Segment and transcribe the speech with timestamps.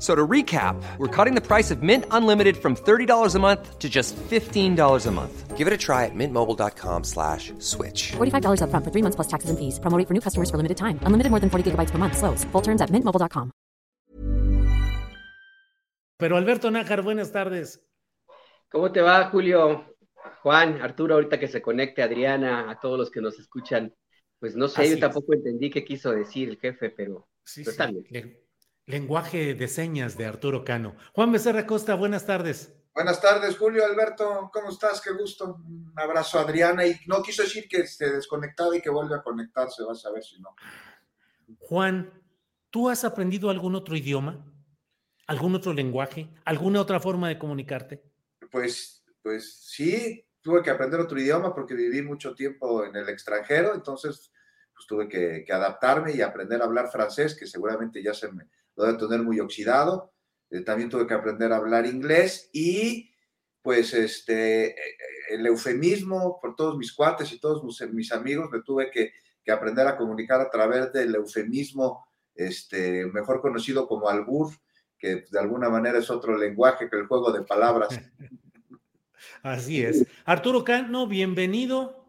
[0.00, 3.88] So to recap, we're cutting the price of Mint Unlimited from $30 a month to
[3.90, 5.56] just $15 a month.
[5.58, 8.12] Give it a try at mintmobile.com slash switch.
[8.16, 9.78] $45 upfront for three months plus taxes and fees.
[9.78, 10.98] Promo rate for new customers for limited time.
[11.04, 12.16] Unlimited more than 40 gigabytes per month.
[12.16, 12.44] Slows.
[12.50, 13.50] Full terms at mintmobile.com.
[16.16, 17.80] Pero Alberto Nájar, buenas tardes.
[18.70, 19.84] ¿Cómo te va, Julio?
[20.42, 23.94] Juan, Arturo, ahorita que se conecte, Adriana, a todos los que nos escuchan.
[24.38, 25.00] Pues no sé, Así yo es.
[25.00, 27.70] tampoco entendí qué quiso decir el jefe, pero, Sí, pero sí.
[27.70, 28.04] está bien.
[28.10, 28.49] Le-
[28.90, 30.96] lenguaje de señas de Arturo Cano.
[31.12, 32.74] Juan Becerra Costa, buenas tardes.
[32.92, 35.00] Buenas tardes, Julio, Alberto, ¿cómo estás?
[35.00, 35.60] Qué gusto.
[35.64, 36.84] Un abrazo a Adriana.
[36.84, 40.24] Y no quiso decir que se desconectaba y que vuelve a conectarse, vas a ver
[40.24, 40.54] si no.
[41.60, 42.12] Juan,
[42.70, 44.44] ¿tú has aprendido algún otro idioma?
[45.26, 46.28] ¿Algún otro lenguaje?
[46.44, 48.02] ¿Alguna otra forma de comunicarte?
[48.50, 53.74] Pues, pues sí, tuve que aprender otro idioma porque viví mucho tiempo en el extranjero,
[53.74, 54.32] entonces
[54.74, 58.48] pues tuve que, que adaptarme y aprender a hablar francés, que seguramente ya se me
[58.76, 60.12] lo debe tener muy oxidado.
[60.50, 63.10] Eh, también tuve que aprender a hablar inglés y
[63.62, 64.76] pues este, eh,
[65.30, 69.12] el eufemismo por todos mis cuates y todos mis amigos, me tuve que,
[69.44, 74.50] que aprender a comunicar a través del eufemismo, este, mejor conocido como albur,
[74.98, 77.88] que de alguna manera es otro lenguaje que el juego de palabras.
[79.42, 80.06] Así es.
[80.24, 82.00] Arturo Cano, bienvenido.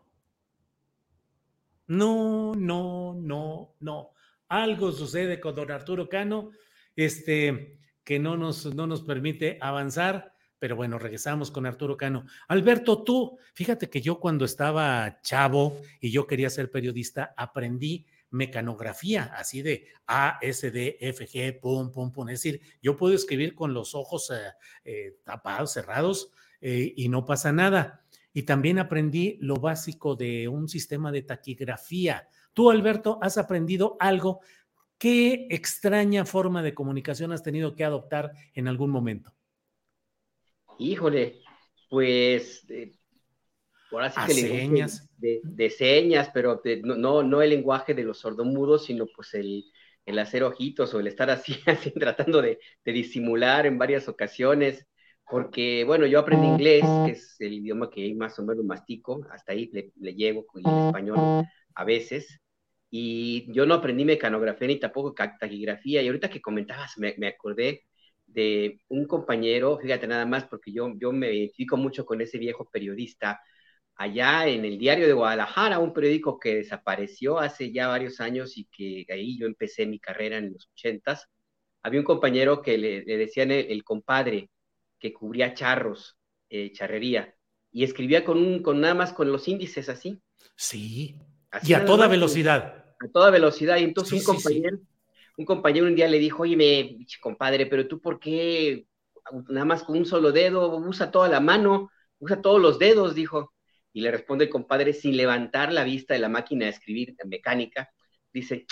[1.88, 4.12] No, no, no, no.
[4.52, 6.52] Algo sucede con don Arturo Cano,
[6.98, 12.26] este, que no nos, no nos permite avanzar, pero bueno, regresamos con Arturo Cano.
[12.50, 19.32] Alberto, tú, fíjate que yo cuando estaba chavo y yo quería ser periodista, aprendí mecanografía,
[19.38, 22.28] así de A, S, D, F, G, pum, pum, pum.
[22.28, 24.52] Es decir, yo puedo escribir con los ojos eh,
[24.84, 28.04] eh, tapados, cerrados, eh, y no pasa nada.
[28.34, 32.28] Y también aprendí lo básico de un sistema de taquigrafía.
[32.54, 34.42] Tú, Alberto, has aprendido algo.
[34.98, 39.34] ¿Qué extraña forma de comunicación has tenido que adoptar en algún momento?
[40.80, 41.42] Híjole,
[41.90, 42.92] pues eh,
[43.92, 45.08] ahora sí que señas.
[45.18, 49.66] De, de señas, pero de- no, no, el lenguaje de los sordomudos, sino pues el,
[50.06, 54.88] el hacer ojitos o el estar así, así tratando de, de disimular en varias ocasiones,
[55.28, 59.54] porque bueno, yo aprendí inglés, que es el idioma que más o menos mastico, hasta
[59.54, 61.32] ahí le, le llego, y el español
[61.76, 62.40] a veces,
[62.90, 67.84] y yo no aprendí mecanografía ni tampoco taquigrafía, y ahorita que comentabas me, me acordé
[68.26, 72.70] de un compañero, fíjate nada más, porque yo, yo me identifico mucho con ese viejo
[72.70, 73.42] periodista,
[73.96, 78.66] allá en el diario de Guadalajara, un periódico que desapareció hace ya varios años y
[78.66, 81.28] que ahí yo empecé mi carrera en los ochentas,
[81.84, 84.50] había un compañero que le, le decían el, el compadre,
[85.00, 86.18] que cubría charros,
[86.50, 87.36] eh, charrería,
[87.72, 90.22] y escribía con, un, con nada más con los índices así.
[90.56, 91.16] Sí.
[91.52, 92.86] Así Y a toda velocidad.
[93.00, 93.78] a toda velocidad.
[93.78, 94.64] Y entonces Sí, un sí, sí.
[94.64, 94.78] compañero,
[95.38, 98.88] un compañero un día le dijo, oye, me, pinche compadre, pero tú por qué
[99.50, 103.54] nada más con un solo dedo, usa toda la mano, usa todos los dedos, dijo.
[103.94, 107.90] Y le responde el compadre sin levantar la vista de la máquina de escribir mecánica,
[108.34, 108.66] dice,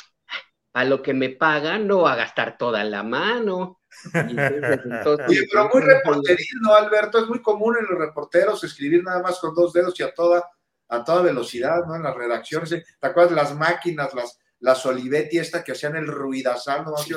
[0.73, 3.81] a lo que me pagan no va a gastar toda la mano.
[4.13, 7.19] Y entonces, entonces, Oye, pero muy reporteril, ¿no, Alberto?
[7.19, 10.43] Es muy común en los reporteros escribir nada más con dos dedos y a toda,
[10.89, 11.95] a toda velocidad, ¿no?
[11.95, 12.71] En las redacciones.
[12.71, 12.83] ¿eh?
[12.99, 17.13] ¿Te acuerdas de las máquinas, las, las Olivetti esta que hacían el ruidazal, no Sí,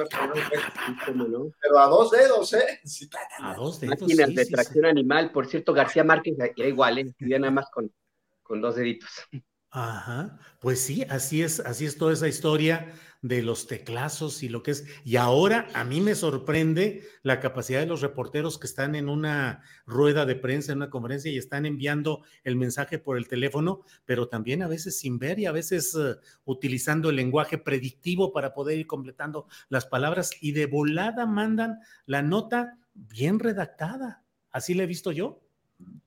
[1.61, 2.81] pero a dos dedos, ¿eh?
[2.85, 3.09] Sí,
[3.41, 4.01] A dos dedos.
[4.01, 4.55] Máquinas sí, de sí, sí.
[4.55, 5.33] tracción animal.
[5.33, 7.03] Por cierto, García Márquez era igual, ¿eh?
[7.09, 7.93] escribía nada más con,
[8.43, 9.11] con dos deditos.
[9.75, 12.93] Ajá, pues sí, así es, así es toda esa historia
[13.23, 14.85] de los teclazos y lo que es.
[15.03, 19.63] Y ahora a mí me sorprende la capacidad de los reporteros que están en una
[19.87, 24.29] rueda de prensa, en una conferencia y están enviando el mensaje por el teléfono, pero
[24.29, 28.79] también a veces sin ver y a veces eh, utilizando el lenguaje predictivo para poder
[28.79, 34.23] ir completando las palabras y de volada mandan la nota bien redactada.
[34.51, 35.41] Así le he visto yo.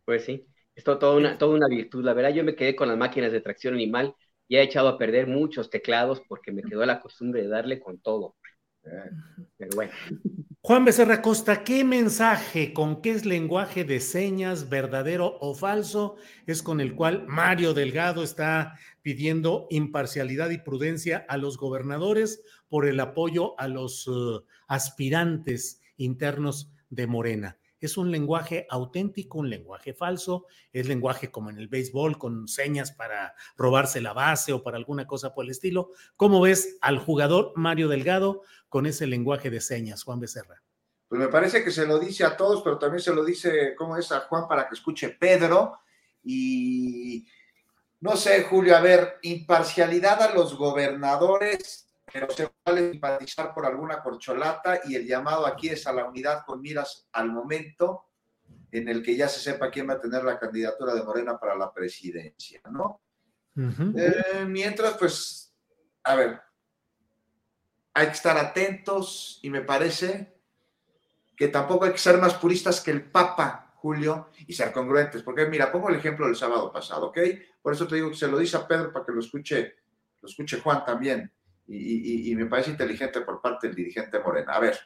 [0.06, 2.04] Pues sí, es toda una, toda una virtud.
[2.04, 4.14] La verdad, yo me quedé con las máquinas de tracción animal
[4.48, 8.00] y he echado a perder muchos teclados porque me quedó la costumbre de darle con
[8.00, 8.36] todo.
[9.58, 9.92] Pero bueno.
[10.62, 16.16] Juan Becerra Costa, ¿qué mensaje, con qué es lenguaje de señas, verdadero o falso,
[16.48, 22.88] es con el cual Mario Delgado está pidiendo imparcialidad y prudencia a los gobernadores por
[22.88, 27.58] el apoyo a los uh, aspirantes internos de Morena?
[27.86, 32.92] Es un lenguaje auténtico, un lenguaje falso, es lenguaje como en el béisbol con señas
[32.92, 35.92] para robarse la base o para alguna cosa por el estilo.
[36.16, 40.62] ¿Cómo ves al jugador Mario Delgado con ese lenguaje de señas, Juan Becerra?
[41.08, 43.96] Pues me parece que se lo dice a todos, pero también se lo dice, ¿cómo
[43.98, 45.80] es a Juan para que escuche Pedro?
[46.24, 47.28] Y
[48.02, 51.85] no sé, Julio, a ver, imparcialidad a los gobernadores
[52.16, 56.46] pero se vale simpatizar por alguna corcholata y el llamado aquí es a la unidad
[56.46, 58.06] con miras al momento
[58.72, 61.58] en el que ya se sepa quién va a tener la candidatura de Morena para
[61.58, 63.02] la presidencia, ¿no?
[63.58, 65.54] Eh, mientras, pues,
[66.06, 66.42] a ver,
[67.94, 70.40] hay que estar atentos y me parece
[71.36, 75.48] que tampoco hay que ser más puristas que el Papa, Julio, y ser congruentes, porque
[75.48, 77.18] mira, pongo el ejemplo del sábado pasado, ¿ok?
[77.62, 79.76] Por eso te digo que se lo dice a Pedro para que lo escuche,
[80.22, 81.30] lo escuche Juan también
[81.68, 84.54] y, me parece inteligente por parte del dirigente Morena.
[84.54, 84.78] A ver,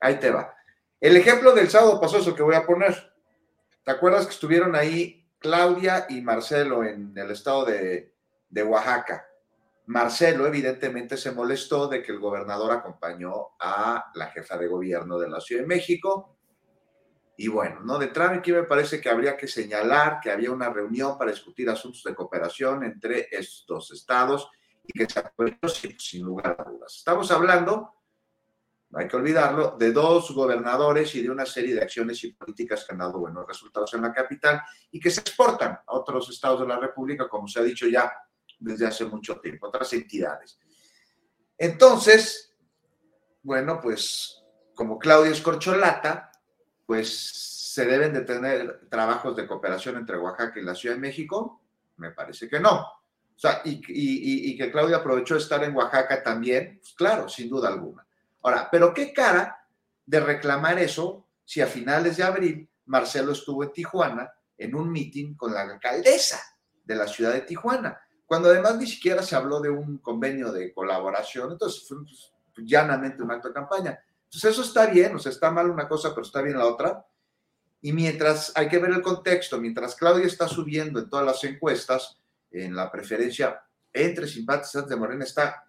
[0.00, 0.54] ahí te va.
[1.00, 3.12] El ejemplo del sábado pasoso que voy a poner.
[3.84, 8.14] ¿Te acuerdas que estuvieron ahí Claudia y Marcelo en el estado de,
[8.48, 9.26] de Oaxaca?
[9.86, 15.28] Marcelo evidentemente se molestó de que el gobernador acompañó a la jefa de gobierno de
[15.28, 16.36] la Ciudad de México.
[17.36, 17.98] Y bueno, ¿no?
[17.98, 22.04] De aquí me parece que habría que señalar que había una reunión para discutir asuntos
[22.04, 24.48] de cooperación entre estos estados
[24.84, 26.96] y que se apoyó sin, lugar a dudas.
[26.96, 27.94] Estamos hablando,
[28.90, 32.84] no hay que olvidarlo, de dos gobernadores y de una serie de acciones y políticas
[32.84, 36.60] que han dado buenos resultados en la capital y que se exportan a otros estados
[36.60, 38.12] de la República, como se ha dicho ya
[38.58, 40.58] desde hace mucho tiempo, otras entidades.
[41.56, 42.54] Entonces,
[43.42, 44.42] bueno, pues
[44.74, 46.30] como Claudia es corcholata,
[46.86, 51.62] pues se deben de tener trabajos de cooperación entre Oaxaca y la Ciudad de México.
[51.96, 53.01] Me parece que no
[53.64, 58.06] y, que Claudia aprovechó estar en Oaxaca también, pues claro, sin duda alguna.
[58.42, 59.66] Ahora, pero qué cara
[60.06, 65.34] de reclamar eso si a finales de abril Marcelo estuvo en Tijuana en un mitin
[65.34, 66.40] con la alcaldesa
[66.84, 70.72] de la ciudad de Tijuana, cuando además ni siquiera se habló de un convenio de
[70.72, 73.98] colaboración, entonces fue pues, llanamente un acto de campaña.
[74.24, 77.04] Entonces eso está bien, o sea, está mal una cosa, pero está bien la otra.
[77.82, 82.21] Y mientras hay que ver el contexto, mientras Claudia está subiendo en todas las encuestas,
[82.52, 83.62] en la preferencia
[83.92, 85.66] entre simpatizantes de Morena está,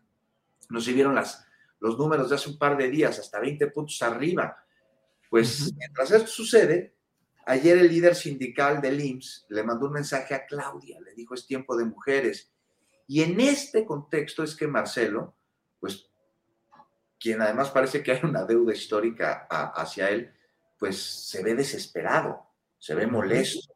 [0.69, 1.45] nos vieron las,
[1.79, 4.57] los números de hace un par de días, hasta 20 puntos arriba.
[5.29, 6.95] Pues mientras esto sucede,
[7.45, 11.45] ayer el líder sindical del IMSS le mandó un mensaje a Claudia, le dijo es
[11.45, 12.51] tiempo de mujeres.
[13.07, 15.35] Y en este contexto es que Marcelo,
[15.79, 16.09] pues
[17.19, 20.33] quien además parece que hay una deuda histórica hacia él,
[20.77, 22.45] pues se ve desesperado,
[22.77, 23.73] se ve molesto.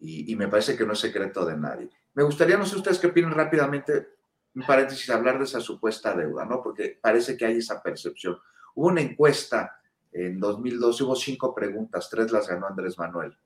[0.00, 1.90] Y, y, me parece que no es secreto de nadie.
[2.14, 4.08] Me gustaría, no sé ustedes qué opinan rápidamente,
[4.54, 6.62] un paréntesis, hablar de esa supuesta deuda, ¿no?
[6.62, 8.38] Porque parece que hay esa percepción.
[8.74, 9.78] Hubo una encuesta
[10.12, 13.36] en 2012, hubo cinco preguntas, tres las ganó Andrés Manuel.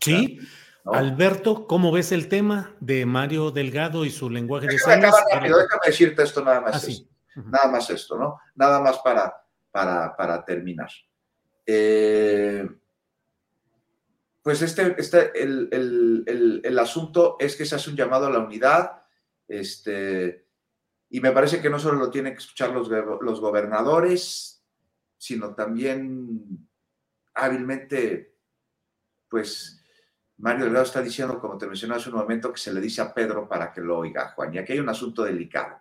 [0.00, 0.38] Sí.
[0.84, 5.14] Alberto, ¿cómo ves el tema de Mario Delgado y su lenguaje de señas?
[5.32, 6.88] Rápido, déjame decirte esto nada más.
[6.88, 8.38] Ah, nada más esto, ¿no?
[8.54, 9.34] Nada más para,
[9.72, 10.88] para, para terminar.
[11.66, 12.68] Eh,
[14.46, 19.02] pues este, este el, asunto es que se hace un llamado a la unidad,
[19.48, 20.46] este,
[21.08, 24.64] y me parece que no solo lo tienen que escuchar los, los gobernadores,
[25.16, 26.68] sino también
[27.34, 28.36] hábilmente,
[29.28, 29.84] pues
[30.36, 33.12] Mario Delgado está diciendo, como te mencioné hace un momento, que se le dice a
[33.12, 35.80] Pedro para que lo oiga, Juan, y aquí hay un asunto delicado.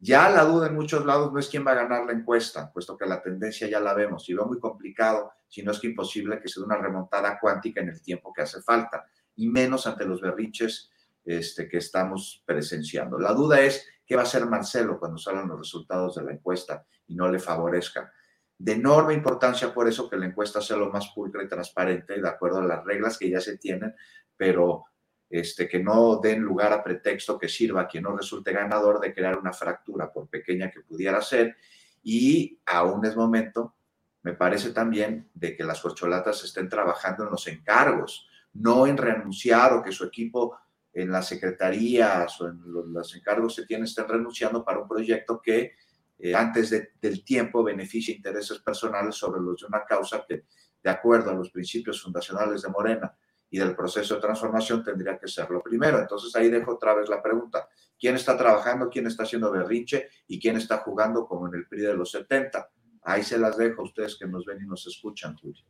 [0.00, 2.98] Ya la duda en muchos lados no es quién va a ganar la encuesta, puesto
[2.98, 6.40] que la tendencia ya la vemos y lo muy complicado, si no es que imposible
[6.40, 9.04] que se dé una remontada cuántica en el tiempo que hace falta,
[9.36, 10.90] y menos ante los berriches
[11.22, 13.18] este, que estamos presenciando.
[13.18, 16.86] La duda es qué va a hacer Marcelo cuando salgan los resultados de la encuesta
[17.06, 18.10] y no le favorezca.
[18.56, 22.28] De enorme importancia por eso que la encuesta sea lo más pulcra y transparente, de
[22.28, 23.94] acuerdo a las reglas que ya se tienen,
[24.34, 24.86] pero
[25.28, 29.12] este, que no den lugar a pretexto que sirva a quien no resulte ganador de
[29.12, 31.56] crear una fractura, por pequeña que pudiera ser,
[32.02, 33.76] y aún es momento,
[34.22, 39.72] me parece también, de que las corcholatas estén trabajando en los encargos, no en renunciar
[39.72, 40.56] o que su equipo
[40.92, 42.60] en las secretarías o en
[42.92, 45.72] los, encargos que tienen estén renunciando para un proyecto que
[46.18, 50.44] eh, antes del tiempo beneficie intereses personales sobre los de una causa que
[50.82, 53.16] de acuerdo a los principios fundacionales de Morena
[53.48, 56.00] y del proceso de transformación, tendría que ser lo primero.
[56.00, 57.68] Entonces ahí dejo otra vez la pregunta.
[57.98, 61.82] ¿Quién está trabajando, quién está haciendo berrinche y quién está jugando como en el PRI
[61.82, 62.71] de los 70?
[63.02, 65.64] Ahí se las dejo a ustedes que nos ven y nos escuchan, Julio.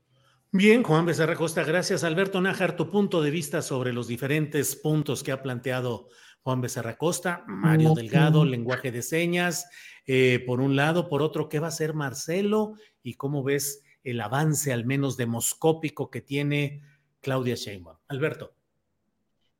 [0.55, 2.05] Bien, Juan Becerra Costa, gracias.
[2.05, 6.09] Alberto Nájar, tu punto de vista sobre los diferentes puntos que ha planteado
[6.43, 9.67] Juan Becerra Costa, Mario Delgado, lenguaje de señas,
[10.07, 12.75] eh, por un lado, por otro, ¿qué va a hacer Marcelo?
[13.03, 16.83] ¿Y cómo ves el avance, al menos demoscópico, que tiene
[17.21, 17.97] Claudia Sheinbaum?
[18.09, 18.55] Alberto.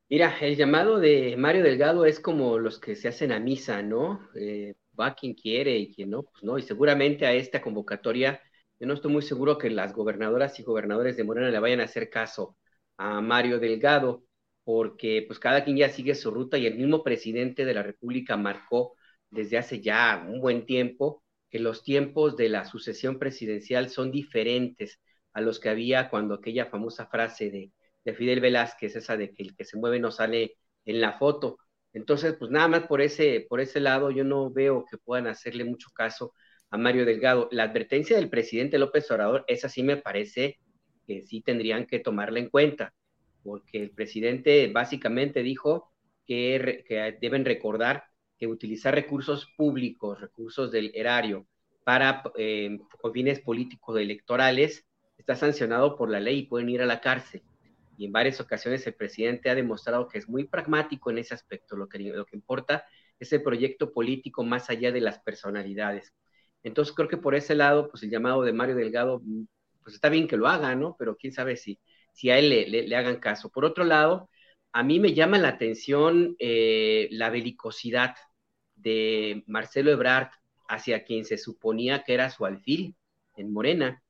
[0.09, 4.29] Mira, el llamado de Mario Delgado es como los que se hacen a misa, ¿no?
[4.35, 6.57] Eh, va quien quiere y quien no, pues no.
[6.57, 8.41] Y seguramente a esta convocatoria
[8.79, 11.85] yo no estoy muy seguro que las gobernadoras y gobernadores de Morena le vayan a
[11.85, 12.57] hacer caso
[12.97, 14.25] a Mario Delgado,
[14.63, 18.37] porque pues cada quien ya sigue su ruta y el mismo presidente de la República
[18.37, 18.95] marcó
[19.29, 24.99] desde hace ya un buen tiempo que los tiempos de la sucesión presidencial son diferentes
[25.33, 27.71] a los que había cuando aquella famosa frase de,
[28.03, 31.57] de Fidel Velázquez, esa de que el que se mueve no sale en la foto.
[31.93, 35.63] Entonces, pues nada más por ese, por ese lado, yo no veo que puedan hacerle
[35.63, 36.33] mucho caso
[36.71, 37.47] a Mario Delgado.
[37.51, 40.57] La advertencia del presidente López Obrador, esa sí me parece
[41.05, 42.93] que sí tendrían que tomarla en cuenta,
[43.43, 45.91] porque el presidente básicamente dijo
[46.25, 46.83] que,
[47.21, 48.05] deben recordar
[48.39, 51.47] que utilizar recursos públicos, recursos del erario,
[51.83, 52.79] para eh,
[53.13, 57.43] fines políticos electorales, está sancionado por la ley y pueden ir a la cárcel.
[57.97, 61.75] Y en varias ocasiones el presidente ha demostrado que es muy pragmático en ese aspecto.
[61.75, 62.85] Lo que, lo que importa
[63.19, 66.13] es el proyecto político más allá de las personalidades.
[66.63, 69.21] Entonces creo que por ese lado, pues el llamado de Mario Delgado,
[69.83, 70.95] pues está bien que lo haga, ¿no?
[70.97, 71.79] Pero quién sabe si,
[72.13, 73.49] si a él le, hagan caso.
[73.49, 74.29] Por otro lado,
[74.71, 78.15] a mí me llama la atención eh, la belicosidad
[78.75, 80.29] de Marcelo Ebrard
[80.67, 82.95] hacia quien se suponía que era su alfil
[83.35, 84.02] en Morena,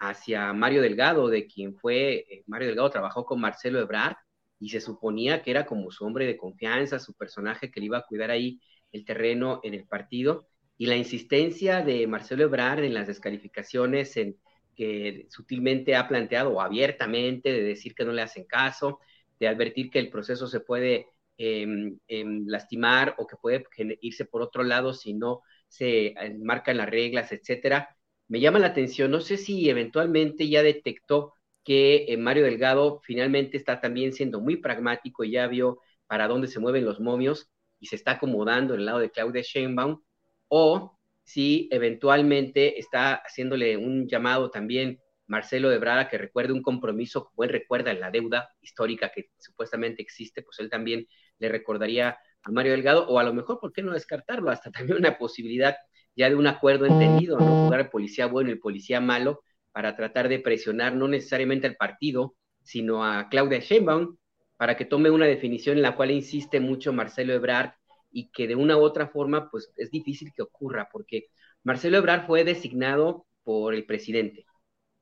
[0.00, 4.16] hacia Mario Delgado, de quien fue, eh, Mario Delgado trabajó con Marcelo Ebrard
[4.58, 7.98] y se suponía que era como su hombre de confianza, su personaje que le iba
[7.98, 8.60] a cuidar ahí
[8.92, 14.36] el terreno en el partido y la insistencia de Marcelo Ebrard en las descalificaciones, en
[14.74, 18.98] que sutilmente ha planteado o abiertamente de decir que no le hacen caso,
[19.38, 21.98] de advertir que el proceso se puede em,
[22.46, 23.64] lastimar o que puede
[24.00, 27.96] irse por otro lado si no se eh, marcan las reglas, etcétera.
[28.30, 31.34] Me llama la atención, no sé si eventualmente ya detectó
[31.64, 36.46] que eh, Mario Delgado finalmente está también siendo muy pragmático y ya vio para dónde
[36.46, 40.00] se mueven los momios y se está acomodando en el lado de Claudia Sheinbaum
[40.46, 47.24] o si eventualmente está haciéndole un llamado también Marcelo de Brada que recuerde un compromiso
[47.24, 51.08] como él recuerda en la deuda histórica que supuestamente existe, pues él también
[51.38, 54.50] le recordaría a Mario Delgado, o a lo mejor, ¿por qué no descartarlo?
[54.50, 55.76] Hasta también una posibilidad
[56.20, 59.96] ya de un acuerdo entendido, no jugar el policía bueno y el policía malo para
[59.96, 64.18] tratar de presionar no necesariamente al partido, sino a Claudia Sheinbaum
[64.58, 67.70] para que tome una definición en la cual insiste mucho Marcelo Ebrard
[68.12, 71.28] y que de una u otra forma, pues es difícil que ocurra, porque
[71.62, 74.44] Marcelo Ebrard fue designado por el presidente.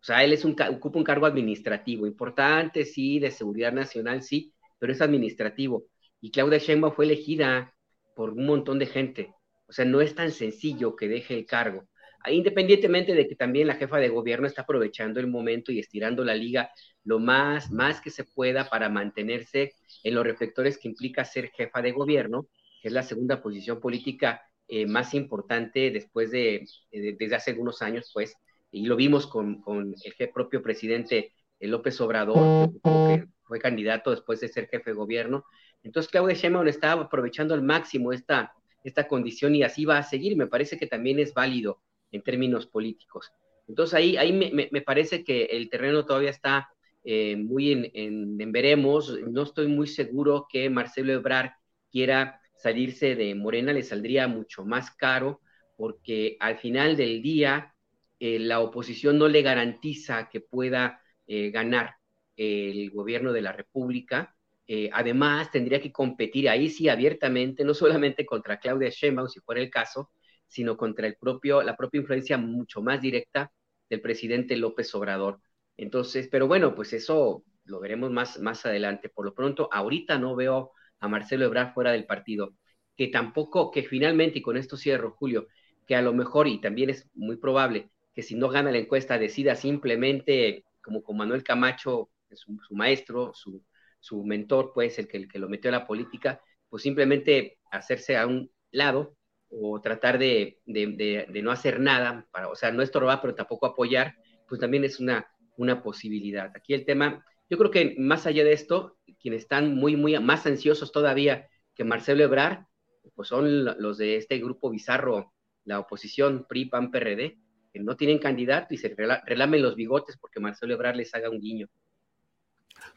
[0.01, 4.55] O sea, él es un, ocupa un cargo administrativo, importante, sí, de seguridad nacional, sí,
[4.79, 5.87] pero es administrativo.
[6.21, 7.75] Y Claudia Sheinbaum fue elegida
[8.15, 9.35] por un montón de gente.
[9.69, 11.87] O sea, no es tan sencillo que deje el cargo.
[12.27, 16.35] Independientemente de que también la jefa de gobierno está aprovechando el momento y estirando la
[16.35, 16.71] liga
[17.05, 19.73] lo más, más que se pueda para mantenerse
[20.03, 22.49] en los reflectores que implica ser jefa de gobierno,
[22.83, 28.11] que es la segunda posición política eh, más importante después de, desde hace algunos años,
[28.13, 28.35] pues,
[28.71, 34.49] y lo vimos con, el propio presidente eh, López Obrador, que fue candidato después de
[34.49, 35.45] ser jefe de gobierno.
[35.83, 38.53] Entonces, Claudia Sheinbaum está aprovechando al máximo esta,
[38.89, 40.37] esta condición y así va a seguir.
[40.37, 41.81] Me parece que también es válido
[42.11, 43.33] en términos políticos.
[43.69, 46.69] Entonces, ahí, ahí me, me, parece que el terreno todavía está
[47.05, 49.19] eh, muy en, veremos.
[49.29, 51.53] No estoy muy seguro que Marcelo Ebrard
[51.91, 55.41] quiera salirse de Morena le saldría mucho más caro
[55.77, 57.75] porque al final del día
[58.19, 61.95] eh, la oposición no le garantiza que pueda eh, ganar
[62.37, 64.37] el gobierno de la República.
[64.69, 69.63] Eh, además, tendría que competir ahí sí abiertamente, no solamente contra Claudia Sheinbaum, si fuera
[69.63, 70.11] el caso,
[70.47, 73.51] sino contra el propio, la propia influencia mucho más directa
[73.89, 75.41] del presidente López Obrador.
[75.77, 79.09] Entonces, pero bueno, pues eso lo veremos más, más adelante.
[79.09, 82.55] Por lo pronto, ahorita no veo a Marcelo Ebrard fuera del partido,
[82.97, 85.49] que tampoco, que finalmente, y con esto cierro, Julio,
[85.87, 89.19] que a lo mejor, y también es muy probable, que si no gana la encuesta
[89.19, 93.63] decida simplemente, como con Manuel Camacho, su, su maestro, su,
[94.01, 98.17] su, mentor, pues, el que, el que lo metió a la política, pues simplemente hacerse
[98.17, 99.17] a un lado
[99.51, 104.15] o tratar de, de, no hacer nada, para, o sea, no estorbar, pero tampoco apoyar,
[104.47, 105.27] pues también es una,
[105.57, 106.51] una posibilidad.
[106.55, 110.47] Aquí el tema, yo creo que más allá de esto, quienes están muy, muy más
[110.47, 112.67] ansiosos todavía que Marcelo Ebrar,
[113.15, 115.33] pues son los de este grupo bizarro,
[115.65, 117.39] la oposición PRI, PAN, PRD,
[117.73, 118.95] que no tienen candidato y se
[119.27, 121.69] relamen los bigotes porque Marcelo Ebrar les haga un guiño.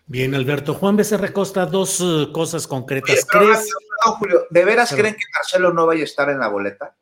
[0.05, 0.73] Bien, Alberto.
[0.73, 3.25] Juan Becerra Costa, dos eh, cosas concretas.
[3.25, 3.69] ¿Crees?
[4.19, 6.95] Julio, ¿de veras creen que Marcelo no vaya a estar en la boleta?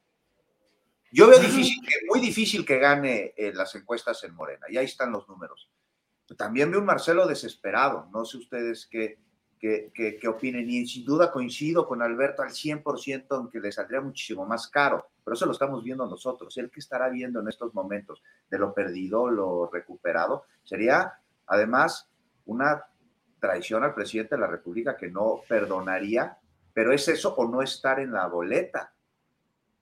[1.12, 1.78] Yo veo difícil,
[2.08, 5.70] muy difícil que gane eh, las encuestas en Morena, y ahí están los números.
[6.38, 9.18] También veo un Marcelo desesperado, no sé ustedes qué,
[9.60, 14.02] qué, qué, opinen, y sin duda coincido con Alberto al 100% en que le saldría
[14.02, 16.56] muchísimo más caro, pero eso lo estamos viendo nosotros.
[16.58, 21.14] El que estará viendo en estos momentos de lo perdido, lo recuperado, sería
[21.48, 22.08] además
[22.50, 22.84] una
[23.40, 26.38] traición al presidente de la República que no perdonaría,
[26.74, 28.94] pero es eso o no estar en la boleta.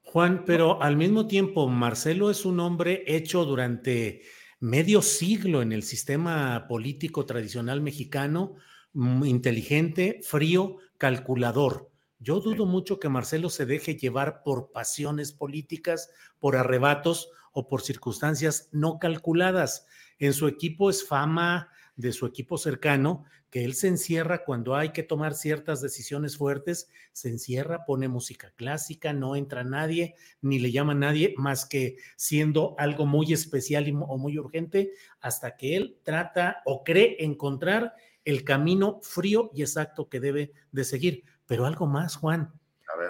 [0.04, 4.22] Juan, pero al mismo tiempo, Marcelo es un hombre hecho durante
[4.60, 8.56] medio siglo en el sistema político tradicional mexicano,
[8.94, 11.90] mm, inteligente, frío, calculador.
[12.20, 16.10] Yo dudo mucho que Marcelo se deje llevar por pasiones políticas,
[16.40, 19.86] por arrebatos o por circunstancias no calculadas.
[20.20, 24.90] En su equipo es fama, de su equipo cercano, que él se encierra cuando hay
[24.90, 30.72] que tomar ciertas decisiones fuertes, se encierra, pone música clásica, no entra nadie, ni le
[30.72, 35.98] llama a nadie, más que siendo algo muy especial o muy urgente, hasta que él
[36.04, 41.24] trata o cree encontrar el camino frío y exacto que debe de seguir.
[41.46, 42.54] Pero algo más, Juan.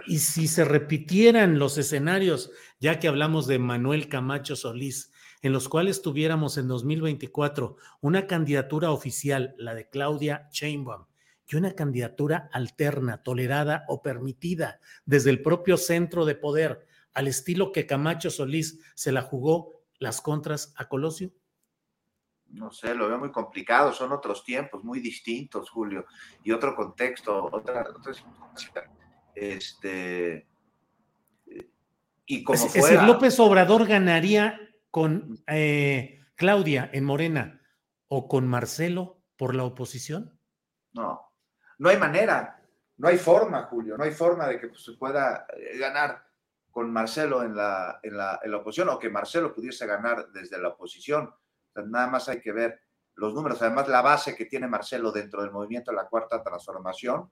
[0.05, 5.11] Y si se repitieran los escenarios, ya que hablamos de Manuel Camacho Solís,
[5.47, 11.05] en los cuales tuviéramos en 2024 una candidatura oficial, la de Claudia Sheinbaum,
[11.47, 17.71] y una candidatura alterna, tolerada o permitida desde el propio centro de poder, al estilo
[17.71, 21.31] que Camacho Solís se la jugó las contras a Colosio?
[22.49, 26.05] No sé, lo veo muy complicado, son otros tiempos muy distintos, Julio,
[26.43, 28.13] y otro contexto, otra, otra
[29.33, 30.45] Este,
[32.25, 34.66] y como es, decir, López Obrador ganaría
[34.97, 37.61] con eh, Claudia en Morena
[38.07, 40.41] o con Marcelo por la oposición?
[40.93, 41.35] No,
[41.77, 42.63] no hay manera,
[42.95, 46.25] no hay forma, Julio, no hay forma de que pues, se pueda eh, ganar
[46.71, 51.31] con Marcelo en la, en, la, oposición o que Marcelo pudiese ganar desde la oposición.
[51.75, 52.81] nada más hay que ver
[53.13, 53.61] los números.
[53.61, 57.31] Además, la base que tiene Marcelo dentro del movimiento de la cuarta transformación,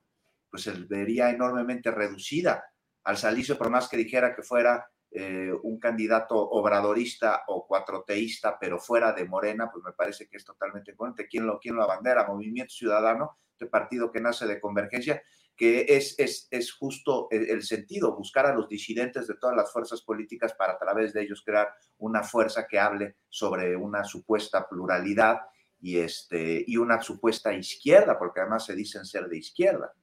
[0.51, 2.63] pues se vería enormemente reducida
[3.05, 8.79] al salirse, por más que dijera que fuera eh, un candidato obradorista o cuatroteísta, pero
[8.79, 11.27] fuera de Morena, pues me parece que es totalmente coherente.
[11.27, 12.27] ¿Quién lo, quién lo abandera?
[12.27, 15.21] Movimiento Ciudadano, este partido que nace de convergencia,
[15.55, 20.01] que es, es, es justo el, sentido, buscar a los disidentes de todas las fuerzas
[20.01, 25.37] políticas para a través de ellos crear una fuerza que hable sobre una supuesta pluralidad
[25.79, 29.93] y, este, y una supuesta izquierda, porque además se dicen ser de izquierda.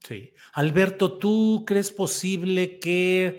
[0.00, 0.32] Sí.
[0.54, 3.38] Alberto, ¿tú crees posible que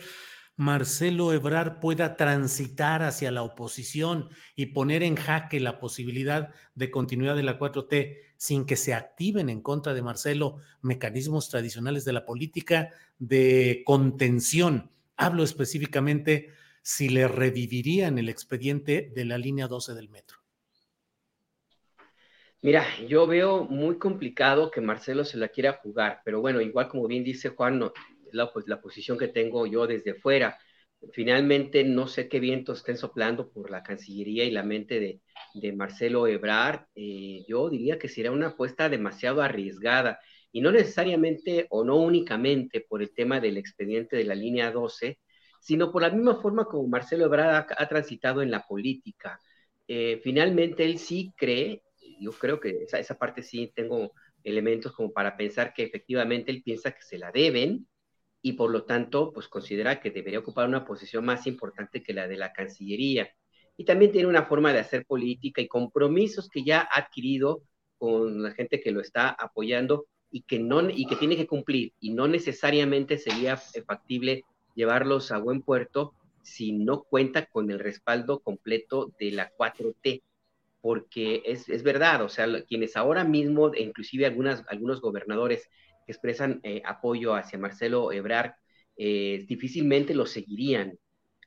[0.61, 7.35] Marcelo Ebrar pueda transitar hacia la oposición y poner en jaque la posibilidad de continuidad
[7.35, 12.25] de la 4T sin que se activen en contra de Marcelo mecanismos tradicionales de la
[12.25, 14.91] política de contención.
[15.17, 16.51] Hablo específicamente
[16.83, 20.37] si le revivirían el expediente de la línea 12 del metro.
[22.61, 27.07] Mira, yo veo muy complicado que Marcelo se la quiera jugar, pero bueno, igual como
[27.07, 27.91] bien dice Juan, no,
[28.33, 30.57] la, pues, la posición que tengo yo desde fuera.
[31.13, 35.21] Finalmente, no sé qué vientos estén soplando por la Cancillería y la mente de,
[35.53, 36.85] de Marcelo Ebrard.
[36.95, 40.19] Eh, yo diría que sería una apuesta demasiado arriesgada
[40.51, 45.19] y no necesariamente o no únicamente por el tema del expediente de la línea 12,
[45.61, 49.39] sino por la misma forma como Marcelo Ebrard ha, transitado en la política.
[49.87, 51.83] Eh, finalmente, él sí cree,
[52.19, 54.11] yo creo que esa, esa parte sí tengo
[54.43, 57.87] elementos como para pensar que efectivamente él piensa que se la deben,
[58.41, 62.27] y por lo tanto, pues considera que debería ocupar una posición más importante que la
[62.27, 63.29] de la Cancillería.
[63.77, 67.63] Y también tiene una forma de hacer política y compromisos que ya ha adquirido
[67.97, 71.93] con la gente que lo está apoyando y que, no, y que tiene que cumplir.
[71.99, 74.43] Y no necesariamente sería factible
[74.75, 80.23] llevarlos a buen puerto si no cuenta con el respaldo completo de la 4T.
[80.81, 85.69] Porque es, es verdad, o sea, quienes ahora mismo, inclusive algunas, algunos gobernadores,
[86.11, 88.51] que expresan eh, apoyo hacia Marcelo Ebrard,
[88.97, 90.99] eh, difícilmente lo seguirían,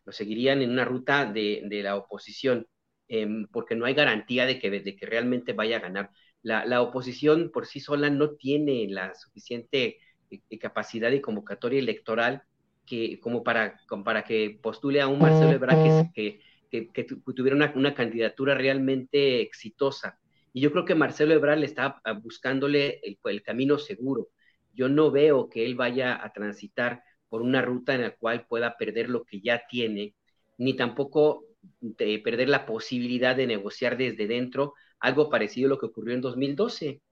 [0.04, 2.66] lo seguirían en una ruta de, de la oposición,
[3.08, 6.10] em, porque no hay garantía de que, de que realmente vaya a ganar.
[6.42, 9.98] La, la, oposición por sí sola no tiene la suficiente
[10.30, 12.42] eh, capacidad y convocatoria electoral
[12.86, 17.72] que, como, para, como para que postule a un Marcelo Ebrard que, que, que, tuviera
[17.74, 20.18] una, candidatura realmente exitosa.
[20.52, 24.28] Y yo creo que Marcelo Ebrard le está ah, buscándole el, camino seguro.
[24.74, 28.76] Yo no veo que él vaya a transitar por una ruta en la cual pueda
[28.76, 30.14] perder lo que ya tiene,
[30.58, 31.44] ni tampoco
[31.80, 36.20] de perder la posibilidad de negociar desde dentro algo parecido a lo que ocurrió en
[36.20, 37.02] 2012,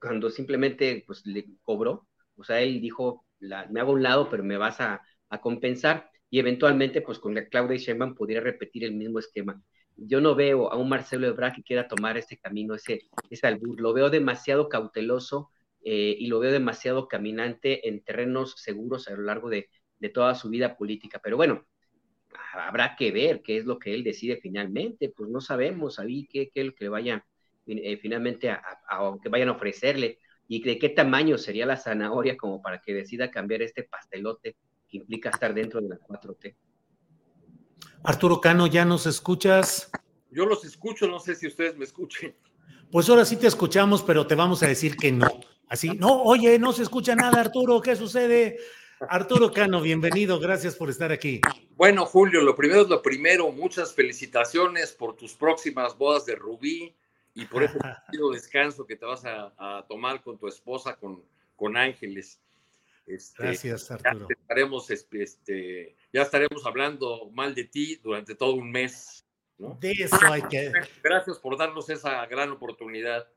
[0.00, 2.06] cuando simplemente pues, le cobró.
[2.36, 5.02] O sea, él dijo, me hago un lado, pero me vas a,
[5.42, 9.60] compensar y eventualmente pues con la Claudia Sheinbaum pudiera repetir el mismo esquema.
[9.96, 13.00] Yo no veo a un Marcelo Ebrard que quiera tomar este camino, ese
[13.42, 13.80] albur.
[13.80, 15.50] Lo veo demasiado cauteloso
[15.88, 19.70] eh, y lo veo demasiado caminante en terrenos seguros a lo largo de,
[20.00, 21.20] de toda su vida política.
[21.22, 21.64] Pero bueno,
[22.54, 25.10] habrá que ver qué es lo que él decide finalmente.
[25.10, 27.24] Pues no sabemos ahí qué, qué es lo que vaya
[27.68, 30.18] eh, finalmente a, aunque vayan a ofrecerle
[30.48, 34.56] y de qué tamaño sería la zanahoria como para que decida cambiar este pastelote
[34.88, 36.56] que implica estar dentro de la 4T.
[38.02, 39.88] Arturo Cano, ¿ya nos escuchas?
[40.32, 42.34] Yo los escucho, no sé si ustedes me escuchen.
[42.90, 45.28] Pues ahora sí te escuchamos, pero te vamos a decir que no.
[45.68, 48.58] Así, no, oye, no se escucha nada, Arturo, ¿qué sucede?
[49.00, 51.40] Arturo Cano, bienvenido, gracias por estar aquí.
[51.70, 56.94] Bueno, Julio, lo primero es lo primero, muchas felicitaciones por tus próximas bodas de Rubí
[57.34, 57.78] y por ese
[58.32, 61.22] descanso que te vas a, tomar con tu esposa, con,
[61.56, 62.40] con Ángeles.
[63.06, 64.28] Este, Gracias, Arturo.
[64.28, 69.26] Ya estaremos, este, ya estaremos hablando mal de ti durante todo un mes.
[69.58, 70.72] De eso hay que.
[71.02, 73.28] Gracias por darnos esa gran oportunidad.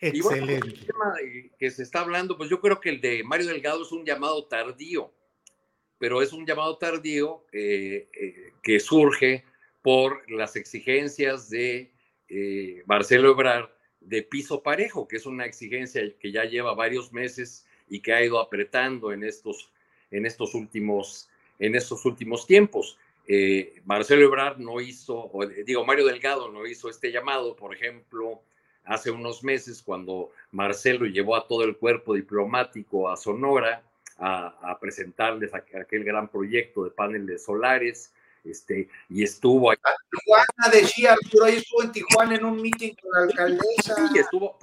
[0.00, 0.68] Excelente.
[0.68, 1.14] Y el tema
[1.58, 4.44] que se está hablando, pues yo creo que el de Mario Delgado es un llamado
[4.46, 5.12] tardío,
[5.98, 9.44] pero es un llamado tardío eh, eh, que surge
[9.82, 11.92] por las exigencias de
[12.28, 17.66] eh, Marcelo Ebrard de piso parejo, que es una exigencia que ya lleva varios meses
[17.88, 19.70] y que ha ido apretando en estos,
[20.10, 22.98] en estos, últimos, en estos últimos tiempos.
[23.84, 25.30] Marcelo Ebrard no hizo,
[25.66, 28.42] digo, Mario Delgado no hizo este llamado, por ejemplo,
[28.88, 33.82] hace unos meses cuando Marcelo llevó a todo el cuerpo diplomático a Sonora
[34.18, 39.76] a, presentarles aquel gran proyecto de paneles solares, este, y estuvo ahí.
[40.10, 43.94] Tijuana decía, Arturo, ahí estuvo en Tijuana en un meeting con la alcaldesa.
[43.94, 44.58] Sí, estuvo,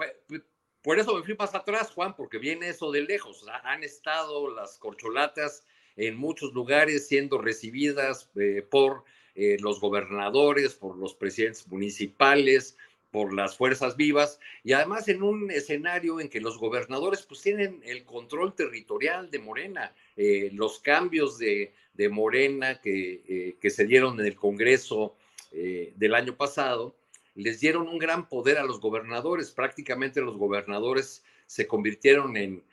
[0.81, 3.45] por eso me fui más atrás, Juan, porque viene eso de lejos.
[3.63, 5.63] Han estado las corcholatas
[5.95, 9.03] en muchos lugares siendo recibidas eh, por
[9.35, 12.77] eh, los gobernadores, por los presidentes municipales,
[13.15, 17.81] por las fuerzas vivas y además en un escenario en que los gobernadores pues tienen
[17.85, 19.93] el control territorial de Morena.
[20.17, 25.15] Eh, los cambios de, de Morena que, que, se dieron en el Congreso
[25.51, 26.95] del año pasado
[27.35, 29.51] les dieron un gran poder a los gobernadores.
[29.51, 32.63] Prácticamente los gobernadores se convirtieron en,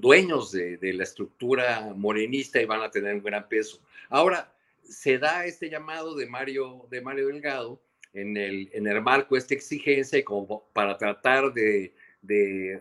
[0.00, 3.80] dueños de, la estructura morenista y van a tener un gran peso.
[4.10, 7.80] Ahora, se da este llamado de Mario, de Mario Delgado
[8.12, 11.92] en el, en el marco de esta exigencia y como para tratar de,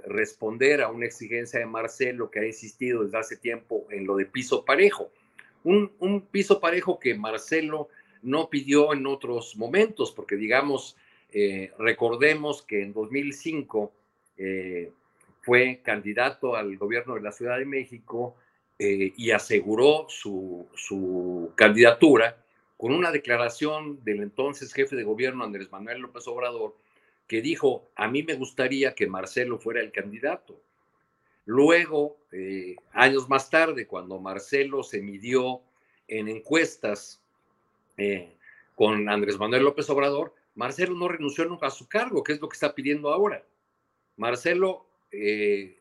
[0.05, 4.25] responder a una exigencia de Marcelo que ha insistido desde hace tiempo en lo de
[4.25, 5.11] piso parejo.
[5.63, 7.87] Un, un piso parejo que Marcelo
[8.21, 10.97] no pidió en otros momentos, porque digamos,
[11.31, 13.93] eh, recordemos que en 2005
[14.37, 14.91] eh,
[15.41, 18.35] fue candidato al gobierno de la Ciudad de México
[18.77, 22.43] eh, y aseguró su, su, candidatura
[22.79, 26.77] con una declaración del entonces jefe de gobierno Andrés Manuel López Obrador
[27.27, 30.61] que dijo, a mí me gustaría que Marcelo fuera el candidato.
[31.43, 32.15] Luego,
[32.93, 35.59] años más tarde, cuando Marcelo se midió
[36.07, 37.21] en encuestas
[38.75, 42.47] con Andrés Manuel López Obrador, Marcelo no renunció nunca a su cargo, que es lo
[42.47, 43.43] que está pidiendo ahora.
[44.15, 45.78] Marcelo eh,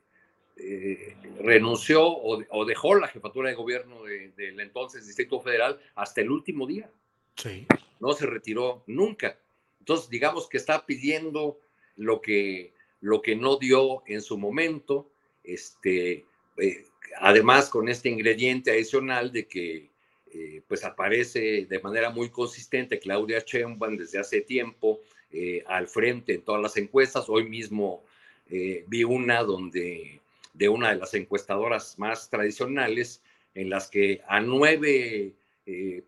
[0.59, 6.67] eh, renunció o, dejó la jefatura de gobierno del entonces Distrito Federal hasta el último
[6.67, 6.91] día.
[7.37, 7.67] Sí.
[8.01, 9.39] No se retiró nunca.
[9.79, 11.59] Entonces, digamos que está pidiendo
[11.97, 15.11] lo que, lo que no dio en su momento,
[15.45, 16.27] este,
[16.59, 16.87] eh,
[17.21, 19.91] además con este ingrediente adicional de que
[20.31, 25.01] eh, pues aparece de manera muy consistente Claudia Sheinbaum desde hace tiempo
[25.33, 27.29] eh, al frente en todas las encuestas.
[27.29, 28.05] Hoy mismo
[28.51, 30.21] eh, vi una donde
[30.59, 33.23] de una de las encuestadoras más tradicionales
[33.55, 35.35] en las que a nueve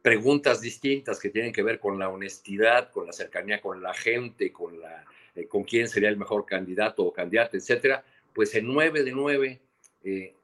[0.01, 4.51] preguntas distintas que tienen que ver con la honestidad, con la cercanía con la gente,
[4.51, 5.05] con la
[5.49, 8.03] con quién sería el mejor candidato o candidata, etcétera,
[8.35, 9.61] pues en nueve de nueve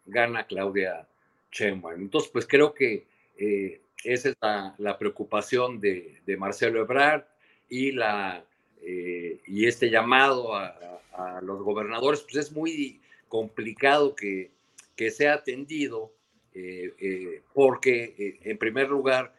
[0.07, 1.07] gana Claudia
[1.51, 2.03] Sheinbaum.
[2.03, 3.07] Entonces, pues creo que
[3.39, 4.37] eh, esa es
[4.79, 7.25] la, preocupación de, Marcelo Ebrard
[7.69, 8.45] y, la,
[8.83, 10.93] eh, y este llamado a,
[11.41, 14.51] los gobernadores, pues es muy complicado que,
[14.95, 16.13] que sea atendido
[16.55, 19.35] eh, porque, en primer lugar,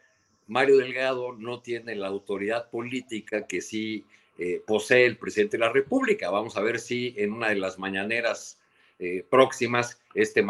[0.46, 4.04] Mario Delgado no tiene la autoridad política que sí
[4.38, 6.30] eh, posee el presidente de la República.
[6.30, 8.58] Vamos a ver si en una de las mañaneras
[8.98, 10.44] eh, próximas este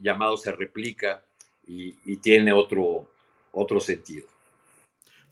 [0.00, 1.22] llamado se replica
[1.66, 3.10] y, tiene otro,
[3.52, 4.26] otro sentido.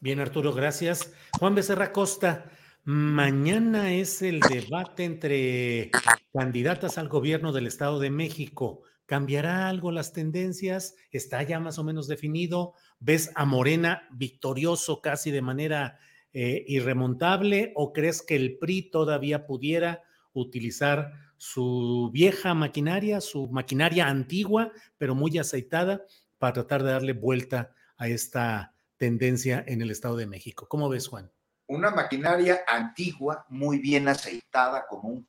[0.01, 1.15] Bien, Arturo, gracias.
[1.39, 2.51] Juan Becerra Costa,
[2.87, 5.91] mañana es el debate entre
[6.33, 8.83] candidatas al gobierno del Estado de México.
[9.07, 10.95] ¿Cambiará algo las tendencias?
[11.11, 12.75] ¿Está ya más o menos definido?
[13.01, 15.99] ¿Ves a Morena victorioso casi de manera
[16.33, 24.07] eh, irremontable o crees que el PRI todavía pudiera utilizar su vieja maquinaria, su maquinaria
[24.07, 26.05] antigua, pero muy aceitada,
[26.39, 30.69] para tratar de darle vuelta a esta tendencia en el Estado de México?
[30.69, 31.33] ¿Cómo ves, Juan?
[31.69, 35.29] Una maquinaria antigua, muy bien aceitada, como un,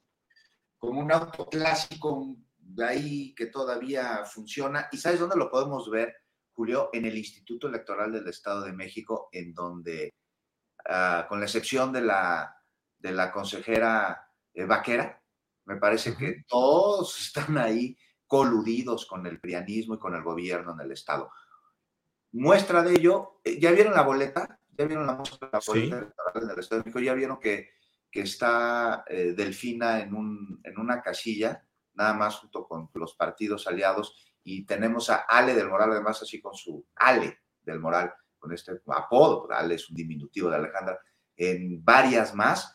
[0.78, 4.88] como un auto clásico, de ahí que todavía funciona.
[4.92, 6.16] ¿Y sabes dónde lo podemos ver,
[6.52, 6.90] Julio?
[6.94, 10.14] En el Instituto Electoral del Estado de México, en donde,
[10.88, 12.56] ah, con la excepción de la,
[13.00, 15.22] de la consejera eh, Vaquera,
[15.66, 17.98] me parece que todos están ahí
[18.28, 21.32] coludidos con el prianismo y con el gobierno en el Estado.
[22.34, 24.60] Muestra de ello, eh, ¿ya vieron la boleta?
[24.78, 27.00] ¿Ya vieron la muestra de electoral en el Estado de México?
[27.00, 27.72] ¿Ya vieron que,
[28.12, 31.68] que está eh, Delfina en, un, en una casilla?
[31.98, 36.40] nada más junto con los partidos aliados, y tenemos a Ale del Moral, además así
[36.40, 41.00] con su Ale del Moral, con este apodo, Ale es un diminutivo de Alejandra,
[41.36, 42.74] en varias más,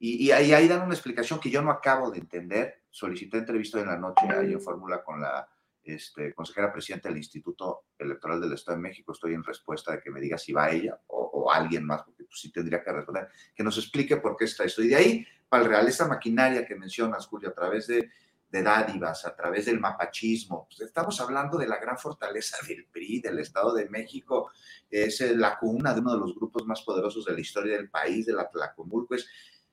[0.00, 2.84] y, ahí, dan una explicación que yo no acabo de entender.
[2.88, 5.48] Solicité entrevista en la noche ahí en Fórmula con la
[5.94, 9.12] este, consejera presidenta del Instituto Electoral del Estado de México.
[9.12, 12.40] Estoy en respuesta de que me diga si va ella o, alguien más, porque pues,
[12.40, 14.82] sí tendría que responder, que nos explique por qué está esto.
[14.82, 18.10] Y de ahí, para el real, esta maquinaria que mencionas, Julio, a través de
[18.50, 20.66] de dádivas, a través del mapachismo.
[20.68, 24.50] Pues, estamos hablando de la gran fortaleza del PRI, del Estado de México,
[24.90, 27.90] es eh, la cuna de uno de los grupos más poderosos de la historia del
[27.90, 29.14] país, de la Tlacomulco.
[29.14, 29.28] Es,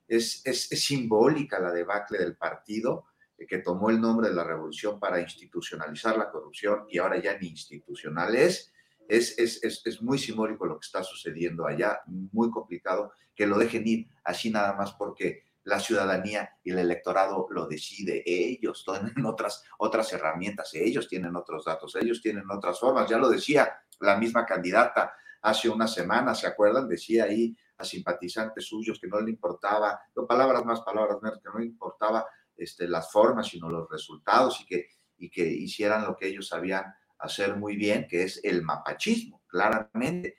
[0.08, 3.06] es, es, simbólica la debacle del partido
[3.48, 7.48] que tomó el nombre de la revolución para institucionalizar la corrupción y ahora ya ni
[7.50, 8.72] institucional es.
[9.08, 13.88] Es, es, es, muy simbólico lo que está sucediendo allá, muy complicado que lo dejen
[13.88, 18.24] ir así nada más porque la ciudadanía y el electorado lo decide.
[18.26, 23.10] Ellos tienen otras, otras herramientas, ellos tienen otros datos, ellos tienen otras formas.
[23.10, 26.88] Ya lo decía la misma candidata hace una semana, ¿se acuerdan?
[26.88, 31.50] Decía ahí a simpatizantes suyos que no le importaba, no, palabras más, palabras menos, que
[31.50, 32.26] no le importaba
[32.58, 36.86] este, las formas, sino los resultados y que, y que hicieran lo que ellos sabían
[37.20, 40.38] hacer muy bien, que es el mapachismo, claramente.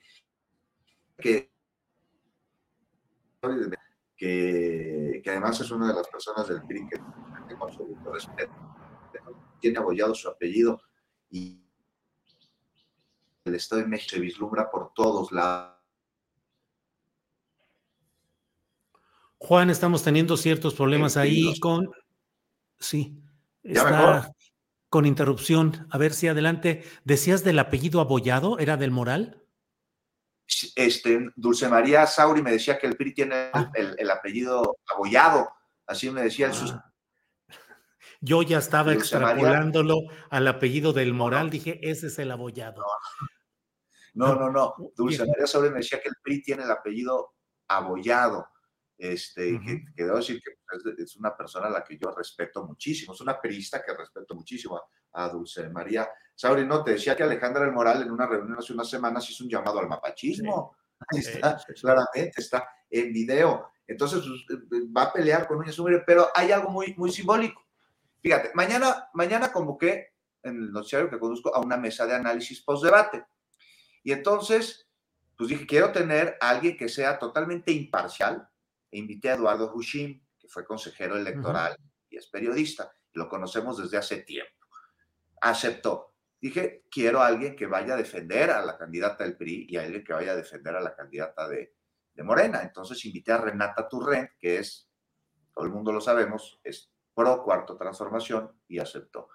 [1.16, 1.50] Que
[4.16, 6.98] que, además es una de las personas del PRI que
[7.48, 8.52] tengo absoluto respeto.
[9.60, 10.80] Tiene abollado su apellido
[11.30, 11.60] y
[13.44, 15.76] el Estado de México se vislumbra por todos lados.
[19.38, 21.90] Juan, estamos teniendo ciertos problemas ahí con...
[22.78, 23.22] Sí,
[23.62, 24.32] está
[24.88, 25.86] con interrupción.
[25.90, 26.84] A ver si adelante.
[27.04, 28.58] ¿Decías del apellido abollado?
[28.58, 29.42] ¿Era del Moral?
[30.76, 33.70] este, Dulce María Sauri me decía que el PRI tiene ah.
[33.74, 35.50] el, apellido abollado,
[35.86, 36.92] así me decía el ah.
[38.20, 39.96] Yo ya estaba extrapolándolo
[40.30, 42.82] al apellido del Moral, dije, ese es el abollado.
[44.14, 44.74] No, no, no.
[44.96, 47.34] Dulce María Sauri me decía que el PRI tiene el apellido
[47.68, 48.48] abollado.
[48.98, 53.12] Este, que, debo decir que pues, es, una persona a la que yo respeto muchísimo,
[53.12, 54.80] es una perista que respeto muchísimo
[55.12, 56.64] a, Dulce María Sauri.
[56.66, 59.50] No, te decía que Alejandra del Moral en una reunión hace unas semanas hizo un
[59.50, 60.76] llamado al mapachismo.
[61.12, 63.70] Ahí está, claramente, está en video.
[63.86, 67.62] Entonces pues, eh, va a pelear con uñas pero hay algo muy, muy simbólico.
[68.22, 73.24] Fíjate, mañana, mañana convoqué en el noticiario que conduzco a una mesa de análisis post-debate.
[74.02, 74.88] Y entonces,
[75.36, 78.48] pues dije, quiero tener a alguien que sea totalmente imparcial,
[78.90, 81.76] invité a Eduardo Hushim, que fue consejero electoral
[82.08, 84.66] y es periodista, lo conocemos desde hace tiempo.
[85.40, 86.14] Aceptó.
[86.40, 89.82] Dije, quiero a alguien que vaya a defender a la candidata del PRI y a
[89.82, 91.74] alguien que vaya a defender a la candidata de,
[92.14, 92.62] de Morena.
[92.62, 94.90] Entonces invité a Renata Turrent, que es,
[95.52, 99.30] todo el mundo lo sabemos, es pro cuarto transformación y aceptó.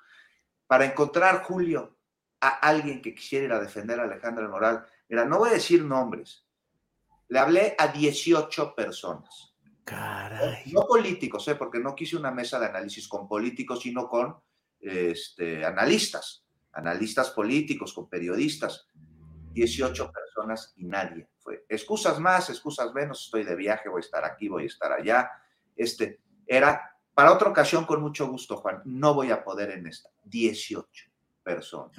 [0.68, 1.98] Para encontrar, Julio,
[2.40, 5.84] a alguien que quisiera ir a defender a Alejandra Moral, mira, no voy a decir
[5.84, 6.48] nombres,
[7.32, 9.54] le hablé a 18 personas.
[9.86, 10.64] Caray.
[10.74, 11.56] No políticos, ¿eh?
[11.56, 14.36] porque no quise una mesa de análisis con políticos, sino con
[14.82, 18.86] este, analistas, analistas políticos, con periodistas.
[19.54, 21.66] 18 personas y nadie fue.
[21.70, 25.32] Excusas más, excusas menos, estoy de viaje, voy a estar aquí, voy a estar allá.
[25.76, 28.82] Este, era para otra ocasión con mucho gusto, Juan.
[28.84, 30.10] No voy a poder en esta.
[30.26, 31.06] 18
[31.44, 31.98] personas.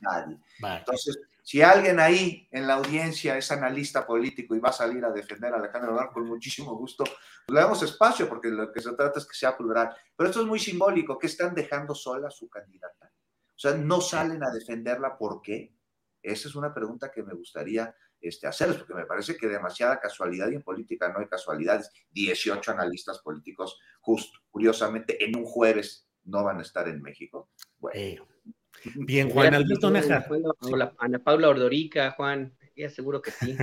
[0.00, 0.38] Nadie.
[0.60, 5.10] Entonces, Si alguien ahí en la audiencia es analista político y va a salir a
[5.10, 8.92] defender a Alejandro Morán, con muchísimo gusto, pues le damos espacio porque lo que se
[8.92, 9.96] trata es que sea plural.
[10.14, 13.10] Pero esto es muy simbólico, que están dejando sola a su candidata.
[13.46, 15.74] O sea, no salen a defenderla, ¿por qué?
[16.22, 20.50] Esa es una pregunta que me gustaría este, hacerles, porque me parece que demasiada casualidad
[20.50, 21.90] y en política no hay casualidades.
[22.10, 27.48] 18 analistas políticos, justo, curiosamente, en un jueves no van a estar en México.
[27.78, 28.26] Bueno.
[28.94, 30.28] Bien, Juan Alberto Najar.
[30.98, 33.56] Ana Paula Ordorica, Juan, ya seguro que sí.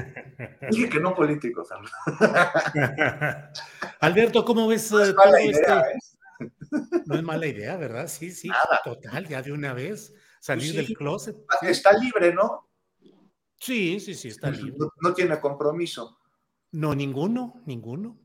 [0.72, 1.70] Dije que no políticos.
[4.02, 6.00] Alberto, ¿cómo ves no es eh, mala idea, ¿eh?
[7.06, 8.08] No es mala idea, ¿verdad?
[8.08, 8.50] Sí, sí,
[8.84, 11.38] total, ya de una vez salir pues del closet.
[11.62, 12.70] Está libre, ¿no?
[13.58, 14.76] Sí, sí, sí, está libre.
[15.02, 16.20] No, tiene compromiso.
[16.72, 18.20] No, ninguno, ninguno.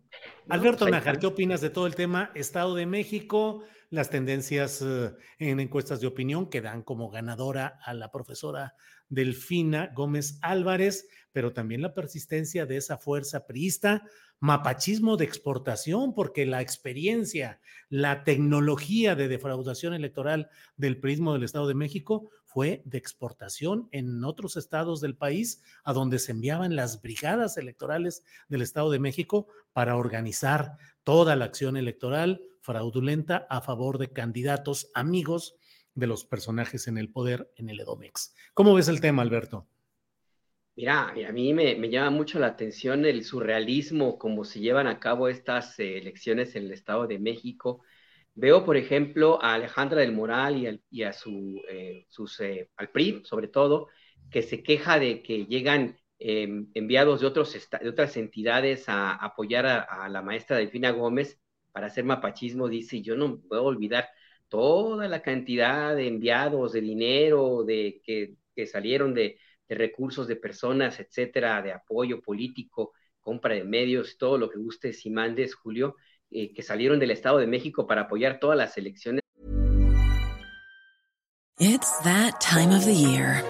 [0.49, 3.63] Alberto Najar, ¿qué opinas de todo el tema Estado de México?
[3.91, 8.75] Las tendencias eh, en encuestas de opinión que dan como ganadora a la profesora
[9.09, 14.05] Delfina Gómez Álvarez, pero también la persistencia de esa fuerza priista,
[14.39, 21.67] mapachismo de exportación, porque la experiencia, la tecnología de defraudación electoral del prismo del Estado
[21.67, 27.03] de México fue de exportación en otros estados del país, a donde se enviaban las
[27.03, 33.99] brigadas electorales del Estado de México para organizar toda la acción electoral fraudulenta a favor
[33.99, 35.57] de candidatos amigos
[35.95, 38.35] de los personajes en el poder en el Edomex.
[38.55, 39.67] ¿Cómo ves el tema, Alberto?
[40.77, 45.29] Mira, a mí me, llama mucho la atención el surrealismo, cómo se llevan a cabo
[45.29, 47.83] estas eh, elecciones en el Estado de México.
[48.35, 52.07] Veo, por ejemplo, a Alejandra del Moral y, a su, eh,
[52.41, 53.89] eh, al PRI, sobre todo,
[54.31, 59.67] que se queja de que llegan em, enviados de, otros de otras entidades a apoyar
[59.67, 61.41] a, a la maestra Delfina Gómez
[61.73, 64.09] para hacer mapachismo, dice, yo no puedo olvidar
[64.49, 71.63] toda la cantidad de enviados, de dinero, de que, salieron de, recursos de personas, etcétera,
[71.63, 75.97] de apoyo político, compra de medios, todo lo que gustes y mandes, Julio,
[76.31, 79.21] eh, que salieron del Estado de México para apoyar todas las elecciones.
[81.59, 83.45] It's that time of the year.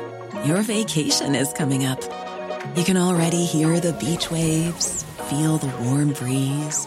[0.44, 2.00] Your vacation is coming up.
[2.76, 6.87] You can already hear the beach waves, feel the warm breeze.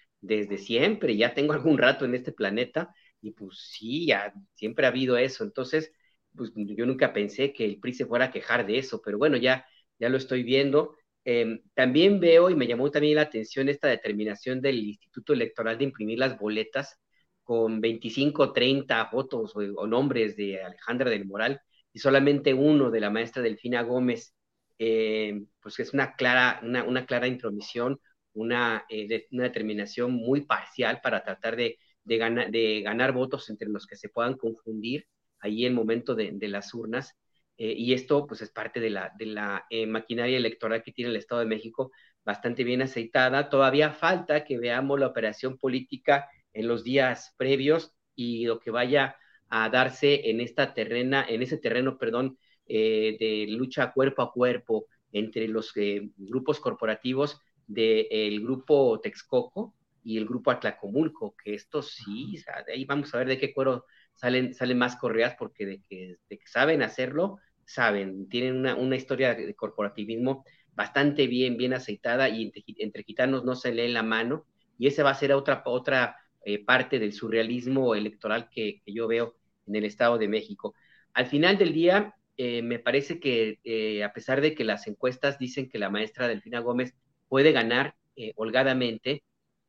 [0.21, 4.89] desde siempre, ya tengo algún rato en este planeta y pues sí, ya siempre ha
[4.89, 5.43] habido eso.
[5.43, 5.91] Entonces,
[6.35, 9.37] pues yo nunca pensé que el PRI se fuera a quejar de eso, pero bueno,
[9.37, 9.65] ya,
[9.99, 10.95] ya lo estoy viendo.
[11.23, 15.83] Em, también veo y me llamó también la atención esta determinación del Instituto Electoral de
[15.85, 16.99] imprimir las boletas
[17.43, 21.61] con 25, 30 fotos o, nombres de Alejandra del Moral
[21.93, 24.33] y solamente uno de la maestra Delfina Gómez,
[24.79, 27.99] eh, pues es una clara, una, una clara intromisión
[28.33, 33.85] una, eh, una determinación muy parcial para tratar de, de, de, ganar votos entre los
[33.87, 35.07] que se puedan confundir
[35.39, 37.17] ahí en el momento de, las urnas.
[37.57, 41.11] Eh, y esto pues es parte de la, de la eh, maquinaria electoral que tiene
[41.11, 41.91] el Estado de México
[42.23, 43.49] bastante bien aceitada.
[43.49, 49.15] Todavía falta que veamos la operación política en los días previos y lo que vaya
[49.49, 55.49] a darse en esta terrena, en ese terreno, perdón, de lucha cuerpo a cuerpo entre
[55.49, 55.73] los
[56.15, 57.37] grupos corporativos
[57.73, 63.27] del grupo Texcoco y el grupo Atlacomulco, que estos sí, de ahí vamos a ver
[63.27, 68.27] de qué cuero salen, salen más correas, porque de que, de que saben hacerlo, saben,
[68.27, 70.43] tienen una, una, historia de corporativismo
[70.73, 74.45] bastante bien, bien aceitada y entre, gitanos no se lee la mano,
[74.77, 79.07] y esa va a ser otra, otra eh, parte del surrealismo electoral que, que, yo
[79.07, 79.35] veo
[79.67, 80.73] en el Estado de México.
[81.13, 85.37] Al final del día, eh, me parece que eh, a pesar de que las encuestas
[85.37, 86.95] dicen que la maestra Delfina Gómez
[87.31, 89.23] puede ganar eh, holgadamente,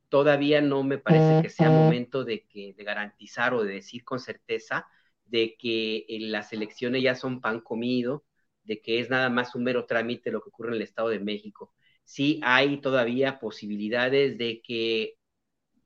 [0.08, 4.18] todavía no me parece que sea momento de, que, de garantizar o de decir con
[4.18, 4.84] certeza
[5.26, 8.24] de que eh, las elecciones ya son pan comido,
[8.64, 11.20] de que es nada más un mero trámite lo que ocurre en el Estado de
[11.20, 11.72] México.
[12.04, 15.14] sí hay todavía posibilidades de que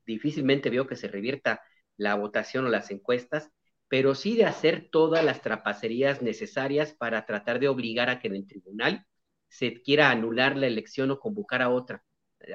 [0.07, 1.61] difícilmente veo que se revierta
[1.95, 3.51] la votación o las encuestas,
[3.87, 8.35] pero sí de hacer todas las trapacerías necesarias para tratar de obligar a que en
[8.37, 9.05] el tribunal
[9.47, 12.03] se quiera anular la elección o convocar a otra,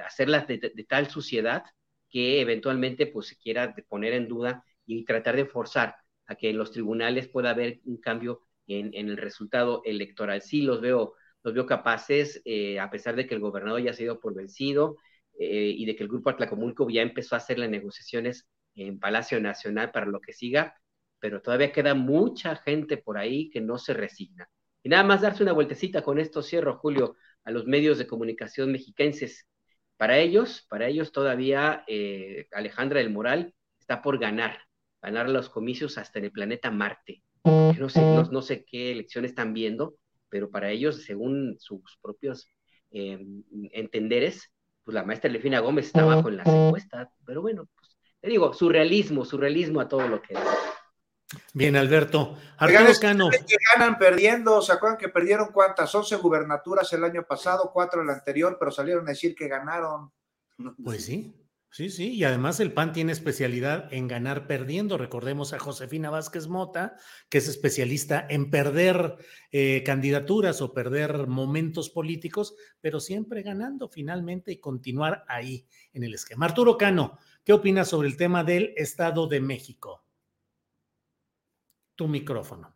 [0.05, 1.63] hacerla de, tal suciedad
[2.09, 5.95] que eventualmente pues se quiera poner en duda y tratar de forzar
[6.27, 10.41] a que en los tribunales pueda haber un cambio en, el resultado electoral.
[10.41, 13.95] Sí los veo, los veo capaces, eh, a pesar de que el gobernador ya ha
[13.95, 14.97] sido por vencido
[15.39, 19.39] eh, y de que el grupo Atlacomulco ya empezó a hacer las negociaciones en Palacio
[19.39, 20.75] Nacional para lo que siga,
[21.19, 24.49] pero todavía queda mucha gente por ahí que no se resigna.
[24.83, 27.15] Y nada más darse una vueltecita con esto, cierro, Julio,
[27.45, 29.47] a los medios de comunicación mexiquenses.
[29.95, 34.59] Para ellos, para ellos todavía eh, Alejandra del Moral está por ganar,
[35.01, 37.23] ganar los comicios hasta en el planeta Marte.
[37.45, 39.95] no sé, no, sé qué elecciones están viendo,
[40.27, 42.49] pero para ellos, según sus propios
[42.91, 44.51] em, entenderes,
[44.83, 47.09] pues la maestra Lefina Gómez está bajo en las encuestas.
[47.25, 50.35] Pero bueno, pues, te digo, surrealismo, surrealismo a todo lo que
[51.53, 52.37] Bien, Alberto.
[52.57, 53.29] Arturo Cano.
[53.29, 55.93] Que ganan perdiendo, ¿se acuerdan que perdieron cuántas?
[55.93, 60.11] 11 gubernaturas el año pasado, cuatro el anterior, pero salieron a decir que ganaron.
[60.83, 61.33] Pues sí,
[61.71, 62.13] sí, sí.
[62.13, 64.97] Y además el PAN tiene especialidad en ganar perdiendo.
[64.97, 66.95] Recordemos a Josefina Vázquez Mota,
[67.27, 69.17] que es especialista en perder
[69.51, 76.13] eh, candidaturas o perder momentos políticos, pero siempre ganando finalmente y continuar ahí en el
[76.13, 76.45] esquema.
[76.45, 80.02] Arturo Cano, ¿qué opinas sobre el tema del Estado de México?
[81.95, 82.73] Tu micrófono.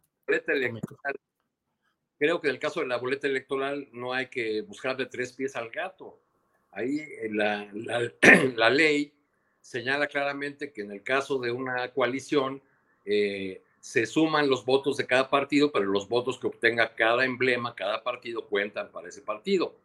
[2.19, 5.33] Creo que en el caso de la boleta electoral no hay que buscar de tres
[5.33, 6.19] pies al gato.
[6.71, 7.67] Ahí eh, la,
[8.55, 9.13] la, ley
[9.61, 12.61] señala claramente que en el caso de una coalición
[13.05, 17.75] eh, se suman los votos de cada partido, pero los votos que obtenga cada emblema,
[17.75, 19.75] cada partido cuentan para ese partido.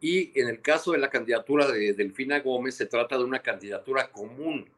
[0.00, 4.10] Y en el caso de la candidatura de Delfina Gómez, se trata de una candidatura
[4.10, 4.68] común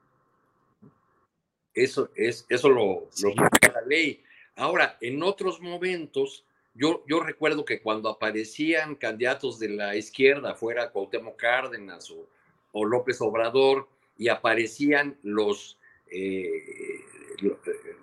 [1.74, 4.22] eso, es, eso lo, la ley.
[4.56, 6.44] Ahora, en otros momentos,
[6.74, 12.28] yo, yo recuerdo que cuando aparecían candidatos de la izquierda, fuera Cuauhtémoc Cárdenas o,
[12.72, 15.78] o López Obrador, y aparecían los,
[16.10, 16.64] eh,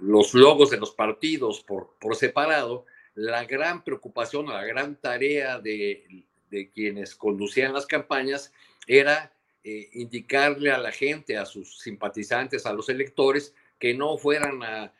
[0.01, 6.23] los logos de los partidos por, por separado, la gran preocupación, la gran tarea de,
[6.49, 8.51] de quienes conducían las campañas
[8.87, 9.31] era
[9.69, 14.93] eh, indicarle a la gente, a sus simpatizantes, a los electores, que no fueran a,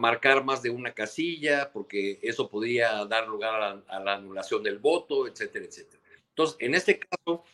[0.00, 5.28] marcar más de una casilla, porque eso podía dar lugar a la, anulación del voto,
[5.28, 6.02] etcétera, etcétera.
[6.30, 7.44] Entonces, en este caso,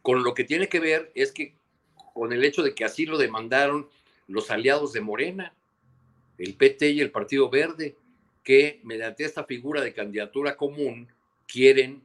[0.00, 1.56] con lo que tiene que ver es que
[2.14, 3.88] con el hecho de que así lo demandaron
[4.28, 5.52] los aliados de Morena,
[6.38, 7.96] el PT y el Partido Verde,
[8.44, 11.08] que mediante esta figura de candidatura común
[11.48, 12.04] quieren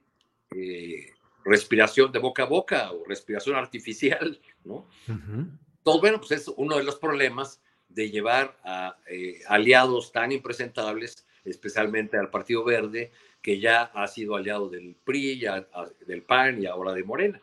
[0.49, 1.13] eh,
[1.45, 4.87] respiración de boca a boca o respiración artificial, ¿no?
[5.07, 11.27] Entonces, bueno, pues es uno de los problemas de llevar a eh, aliados tan impresentables,
[11.43, 15.67] especialmente al Partido Verde, que ya ha sido aliado del PRI, ya,
[16.07, 17.41] del PAN y ahora de Morena.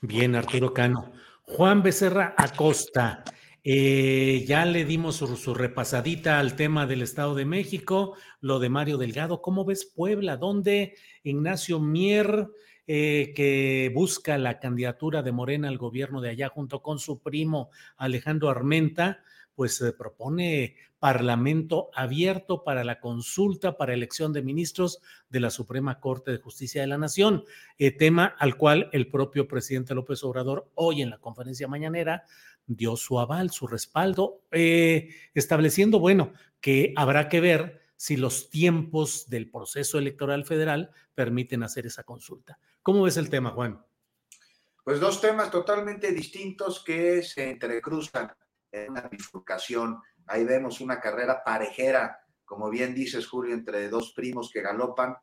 [0.00, 1.12] Bien, Arturo Cano.
[1.42, 3.24] Juan Becerra Acosta,
[3.62, 8.96] eh, ya le dimos su, repasadita al tema del Estado de México, lo de Mario
[8.96, 9.42] Delgado.
[9.42, 10.36] ¿Cómo ves Puebla?
[10.36, 12.48] ¿Dónde Ignacio Mier
[12.86, 17.70] eh, que busca la candidatura de Morena al gobierno de allá junto con su primo
[17.96, 19.22] Alejandro Armenta,
[19.54, 25.00] pues propone parlamento abierto para la consulta para elección de ministros
[25.30, 27.44] de la Suprema Corte de Justicia de la Nación,
[27.78, 32.24] eh, tema al cual el propio presidente López Obrador hoy en la conferencia mañanera
[32.76, 39.28] dio su aval, su respaldo, eh, estableciendo, bueno, que habrá que ver si los tiempos
[39.28, 42.58] del proceso electoral federal permiten hacer esa consulta.
[42.82, 43.84] ¿Cómo ves el tema, Juan?
[44.84, 48.32] Pues dos temas totalmente distintos que se entrecruzan
[48.72, 50.00] en una bifurcación.
[50.26, 55.16] Ahí vemos una carrera parejera, como bien dices, Julio, entre dos primos que galopan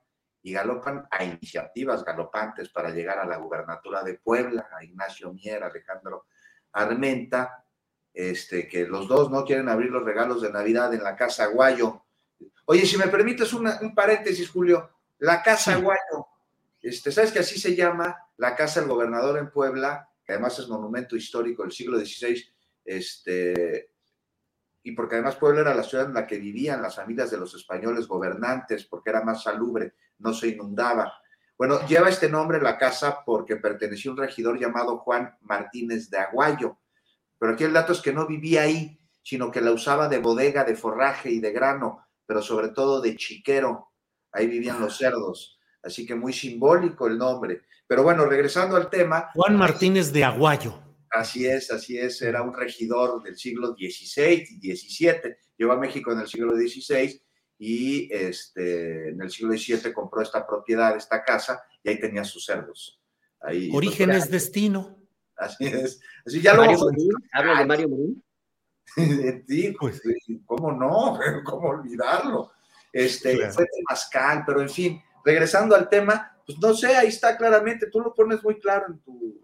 [0.43, 5.63] y galopan a iniciativas galopantes para llegar a la gubernatura de Puebla, a Ignacio Mier,
[5.63, 6.25] Alejandro
[6.77, 7.65] Armenta,
[8.13, 12.03] este, que los dos no quieren abrir los regalos de Navidad en la Casa Guayo.
[12.65, 16.27] Oye, si me permites un paréntesis, Julio, la Casa Guayo
[16.81, 20.67] este, ¿Sabes que así se llama la Casa del Gobernador en Puebla, que además es
[20.67, 22.43] monumento histórico del siglo XVI,
[22.85, 23.91] este,
[24.83, 27.53] y porque además Puebla era la ciudad en la que vivían las familias de los
[27.55, 31.13] españoles gobernantes, porque era más salubre, no se inundaba.
[31.57, 36.19] Bueno, lleva este nombre la casa porque perteneció a un regidor llamado Juan Martínez de
[36.19, 36.77] Aguayo,
[37.39, 40.63] pero aquí el dato es que no vivía ahí, sino que la usaba de bodega,
[40.63, 43.91] de forraje y de grano, pero sobre todo de chiquero.
[44.31, 45.59] Ahí vivían los cerdos.
[45.81, 47.63] así que muy simbólico el nombre.
[47.87, 49.29] Pero bueno, regresando al tema.
[49.33, 50.79] Juan Martínez de Aguayo.
[51.09, 56.11] Así es, así es, era un regidor del siglo XVI y XVII, llegó a México
[56.11, 57.19] en el siglo XVI
[57.59, 62.45] y este, en el siglo XVII compró esta propiedad, esta casa, y ahí tenía sus
[62.45, 63.01] cerdos.
[63.41, 64.97] Ahí, Orígenes destino.
[65.35, 65.99] Así es.
[66.25, 68.23] Así ya lo ¿Habla de Mario Morín?
[69.47, 70.01] sí, pues,
[70.45, 71.19] ¿cómo no?
[71.45, 72.51] ¿Cómo olvidarlo?
[72.91, 77.89] Este, Fue Temascal, pero en fin, regresando al tema, pues no sé, ahí está claramente,
[77.91, 79.41] tú lo pones muy claro en tu,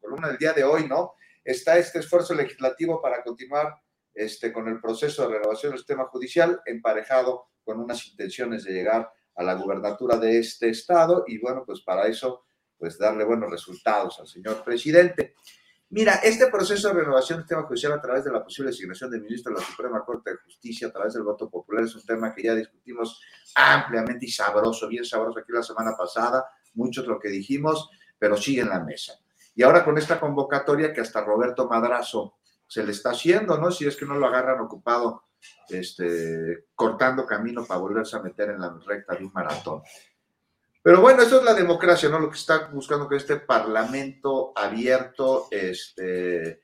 [0.00, 1.14] columna del día de hoy, ¿no?
[1.44, 3.74] Está este esfuerzo legislativo para continuar
[4.14, 9.10] este, con el proceso de renovación del sistema judicial, emparejado con unas intenciones de llegar
[9.36, 12.44] a la gubernatura de este estado y bueno, pues para eso,
[12.78, 15.34] pues darle buenos resultados al señor presidente.
[15.90, 19.22] Mira, este proceso de renovación del sistema judicial a través de la posible designación del
[19.22, 22.34] ministro de la Suprema Corte de Justicia a través del voto popular es un tema
[22.34, 23.20] que ya discutimos
[23.54, 28.62] ampliamente y sabroso, bien sabroso aquí la semana pasada, muchos lo que dijimos, pero sigue
[28.62, 29.20] en la mesa.
[29.54, 32.38] Y ahora con esta convocatoria que hasta Roberto Madrazo
[32.74, 33.70] se le está haciendo, ¿no?
[33.70, 35.26] Si es que no lo agarran ocupado,
[35.68, 39.80] este, cortando camino para volverse a meter en la recta de un maratón.
[40.82, 42.18] Pero bueno, eso es la democracia, ¿no?
[42.18, 46.62] Lo que está buscando que este parlamento abierto, este,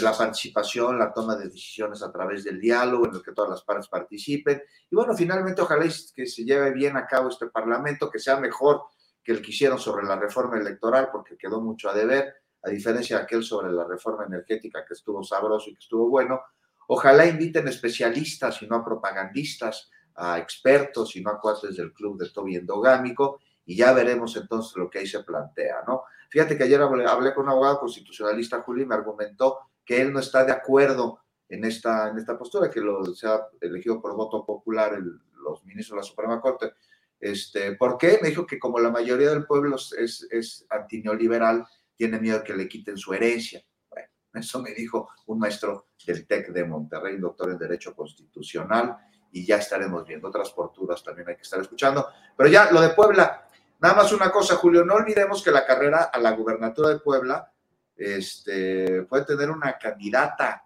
[0.00, 3.62] la participación, la toma de decisiones a través del diálogo en el que todas las
[3.62, 4.64] partes participen.
[4.90, 8.82] Y bueno, finalmente ojalá que se lleve bien a cabo este parlamento, que sea mejor
[9.22, 13.16] que el que hicieron sobre la reforma electoral, porque quedó mucho a deber, a diferencia
[13.18, 16.40] de aquel sobre la reforma energética que estuvo sabroso y que estuvo bueno.
[16.88, 22.18] Ojalá inviten especialistas y no a propagandistas, a expertos y no a cuates del club
[22.18, 26.02] de Toby endogámico y ya veremos entonces lo que ahí se plantea, ¿no?
[26.28, 30.20] Fíjate que ayer hablé, con un abogado constitucionalista, Julio, y me argumentó que él no
[30.20, 34.44] está de acuerdo en esta, en esta postura, que lo, se ha elegido por voto
[34.44, 36.72] popular los ministros de la Suprema Corte.
[37.20, 38.18] Este, ¿Por qué?
[38.22, 41.66] Me dijo que como la mayoría del pueblo es, es antineoliberal,
[42.02, 43.62] tiene miedo que le quiten su herencia.
[43.88, 48.96] Bueno, eso me dijo un maestro del TEC de Monterrey, doctor en Derecho Constitucional,
[49.30, 52.08] y ya estaremos viendo otras posturas también hay que estar escuchando.
[52.36, 53.46] Pero ya lo de Puebla,
[53.78, 57.52] Nada más una cosa, Julio, no olvidemos que la carrera a la gubernatura de Puebla
[57.96, 60.64] este, puede tener una candidata.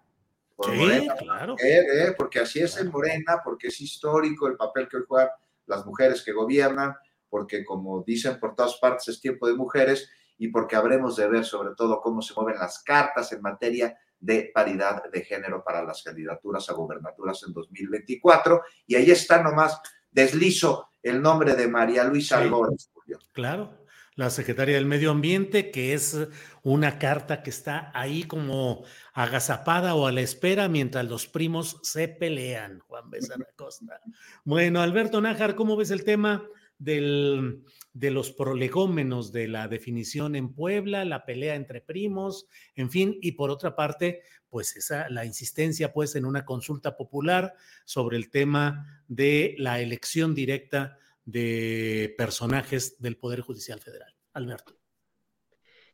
[0.55, 1.55] Por sí, claro.
[1.57, 5.29] Eh, eh, porque así es en Morena, porque es histórico el papel que juegan
[5.65, 6.95] las mujeres que gobiernan,
[7.27, 11.45] porque como dicen por todas partes es tiempo de mujeres y porque habremos de ver
[11.45, 16.03] sobre todo cómo se mueven las cartas en materia de paridad de género para las
[16.03, 18.61] candidaturas a gubernaturas en 2024.
[18.87, 19.79] Y ahí está nomás,
[20.11, 22.89] deslizo el nombre de María Luisa Álvarez
[23.31, 23.85] Claro,
[24.15, 26.17] la secretaria del Medio Ambiente, que es
[26.63, 28.83] una carta que está ahí como
[29.13, 34.01] agazapada o a la espera mientras los primos se pelean, Juan Becerra Costa.
[34.43, 36.43] Bueno, Alberto Nájar, ¿cómo ves el tema
[36.77, 37.63] del,
[37.93, 43.33] de los prolegómenos de la definición en Puebla, la pelea entre primos, en fin, y
[43.33, 47.53] por otra parte, pues esa, la insistencia pues en una consulta popular
[47.85, 54.15] sobre el tema de la elección directa de personajes del Poder Judicial Federal.
[54.33, 54.77] Alberto.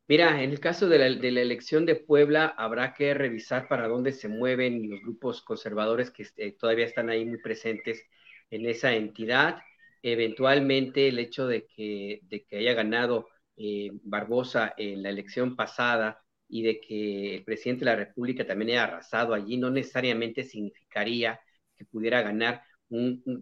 [0.07, 4.27] Mira, en el caso de la, elección de Puebla, habrá que revisar para dónde se
[4.27, 8.03] mueven los grupos conservadores que eh, todavía están ahí muy presentes
[8.51, 9.59] en esa entidad.
[10.03, 16.19] Eventualmente, el hecho de que, de que haya ganado eh, Barbosa en la elección pasada
[16.49, 21.39] y de que el presidente de la República también haya arrasado allí, no necesariamente significaría
[21.75, 22.63] que pudiera ganar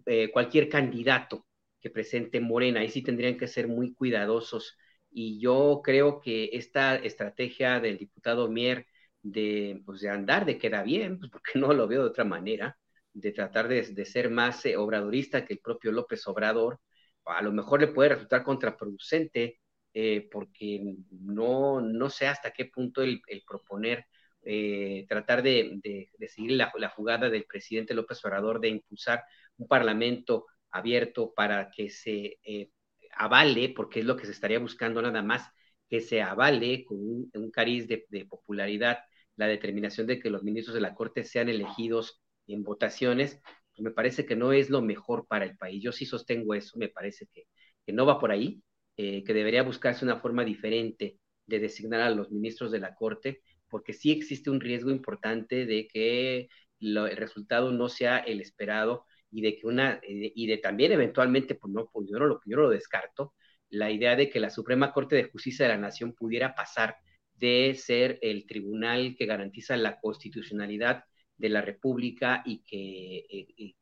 [0.06, 1.46] eh, cualquier candidato
[1.80, 2.80] que presente Morena.
[2.80, 4.76] Ahí sí tendrían que ser muy cuidadosos.
[5.10, 8.86] Y yo creo que esta estrategia del diputado Mier
[9.22, 12.78] de, pues de andar, de queda bien, pues porque no lo veo de otra manera,
[13.14, 16.80] de tratar de, ser más eh, obradorista que el propio López Obrador,
[17.26, 19.60] a lo mejor le puede resultar contraproducente,
[19.94, 24.06] eh, porque no, no sé hasta qué punto el, proponer
[24.44, 29.22] eh, tratar de, de, seguir la, la, jugada del presidente López Obrador de impulsar
[29.58, 32.70] un parlamento abierto para que se eh,
[33.12, 35.48] avale, porque es lo que se estaría buscando nada más,
[35.88, 38.98] que se avale con un, cariz de, popularidad
[39.36, 43.40] la determinación de que los ministros de la Corte sean elegidos en votaciones,
[43.74, 45.82] pues me parece que no es lo mejor para el país.
[45.82, 47.46] Yo sí sostengo eso, me parece que,
[47.92, 48.62] no va por ahí,
[48.96, 53.42] eh, que debería buscarse una forma diferente de designar a los ministros de la Corte,
[53.68, 56.48] porque sí existe un riesgo importante de que
[56.80, 61.54] el resultado no sea el esperado y de que una, eh, y de también eventualmente,
[61.54, 63.34] pues no, pues yo no, lo, yo lo descarto,
[63.70, 66.96] la idea de que la Suprema Corte de Justicia de la Nación pudiera pasar
[67.34, 71.04] de ser el tribunal que garantiza la constitucionalidad
[71.42, 73.74] de la República y que eh,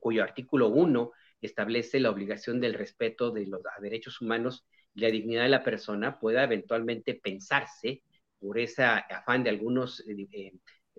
[0.00, 5.42] cuyo artículo 1 establece la obligación del respeto de los derechos humanos y la dignidad
[5.42, 8.02] de la persona, pueda eventualmente pensarse
[8.38, 10.52] por ese afán de algunos eh, eh,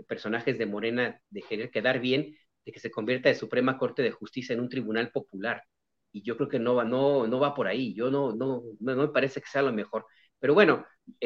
[0.08, 4.12] personajes de Morena de querer quedar bien, de que se convierta de Suprema Corte de
[4.12, 5.64] Justicia en un tribunal popular.
[6.12, 7.96] Y yo creo que no va, no, no va por ahí.
[7.96, 10.06] Yo no, no, no, me parece que sea lo mejor.
[10.40, 10.86] Pero bueno,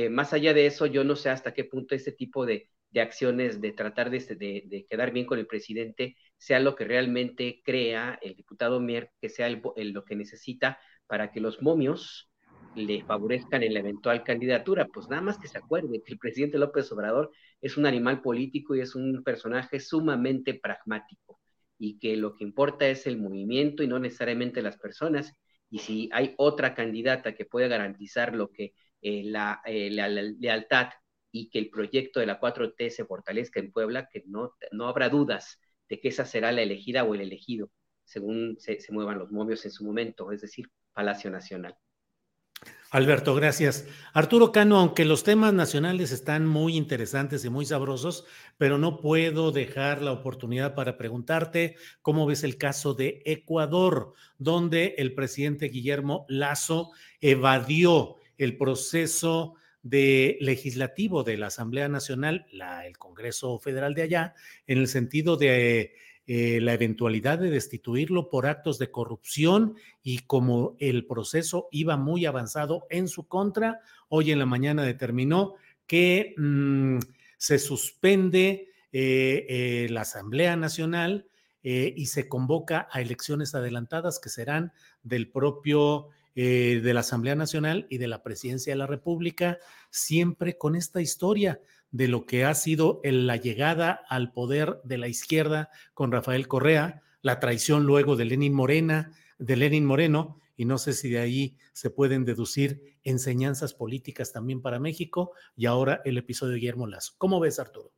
[0.10, 3.62] más allá de eso, yo no sé hasta qué punto ese tipo de, de acciones
[3.62, 4.20] de tratar de,
[4.66, 9.30] de, quedar bien con el presidente sea lo que realmente crea el diputado Mier, que
[9.30, 12.30] sea lo que necesita para que los momios
[12.76, 14.88] le favorezcan en la eventual candidatura.
[14.88, 17.32] Pues nada más que se acuerde que el presidente López Obrador
[17.62, 21.40] es un animal político y es un personaje sumamente pragmático
[21.80, 25.34] y que lo que importa es el movimiento y no necesariamente las personas.
[25.70, 29.32] Y si hay otra candidata que puede garantizar lo que eh,
[29.66, 30.90] eh, la, lealtad
[31.32, 35.10] y que el proyecto de la 4T se fortalezca en Puebla, que no, no habrá
[35.10, 35.60] dudas
[35.90, 37.70] de que esa será la elegida o el elegido,
[38.04, 41.78] según se, se muevan los movios en su momento, es decir, Palacio Nacional.
[42.90, 43.86] Alberto, gracias.
[44.14, 48.26] Arturo Cano, aunque los temas nacionales están muy interesantes y muy sabrosos,
[48.58, 54.96] pero no puedo dejar la oportunidad para preguntarte cómo ves el caso de Ecuador, donde
[54.98, 59.56] el presidente Guillermo Lazo evadió el proceso
[59.90, 62.46] de legislativo de la Asamblea Nacional,
[62.86, 64.36] el Congreso Federal de allá,
[64.66, 65.94] en el sentido de
[66.26, 72.26] eh, la eventualidad de destituirlo por actos de corrupción y como el proceso iba muy
[72.26, 73.80] avanzado en su contra,
[74.10, 76.98] hoy en la mañana determinó que mm,
[77.38, 81.28] se suspende eh, eh, la Asamblea Nacional
[81.70, 84.72] y se convoca a elecciones adelantadas que serán
[85.04, 86.12] del propio
[86.44, 89.58] de la Asamblea Nacional y de la Presidencia de la República,
[89.90, 91.60] siempre con esta historia
[91.90, 97.02] de lo que ha sido la llegada al poder de la izquierda con Rafael Correa,
[97.24, 101.58] la traición luego de Lenin Morena, de Lenin Moreno, y no sé si de ahí
[101.74, 107.14] se pueden deducir enseñanzas políticas también para México, y ahora el episodio de Guillermo Lazo.
[107.18, 107.92] ¿Cómo ves, Arturo?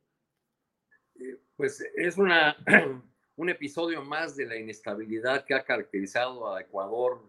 [1.16, 2.56] Eh, pues es una,
[3.36, 7.22] un episodio más de la inestabilidad que ha caracterizado a Ecuador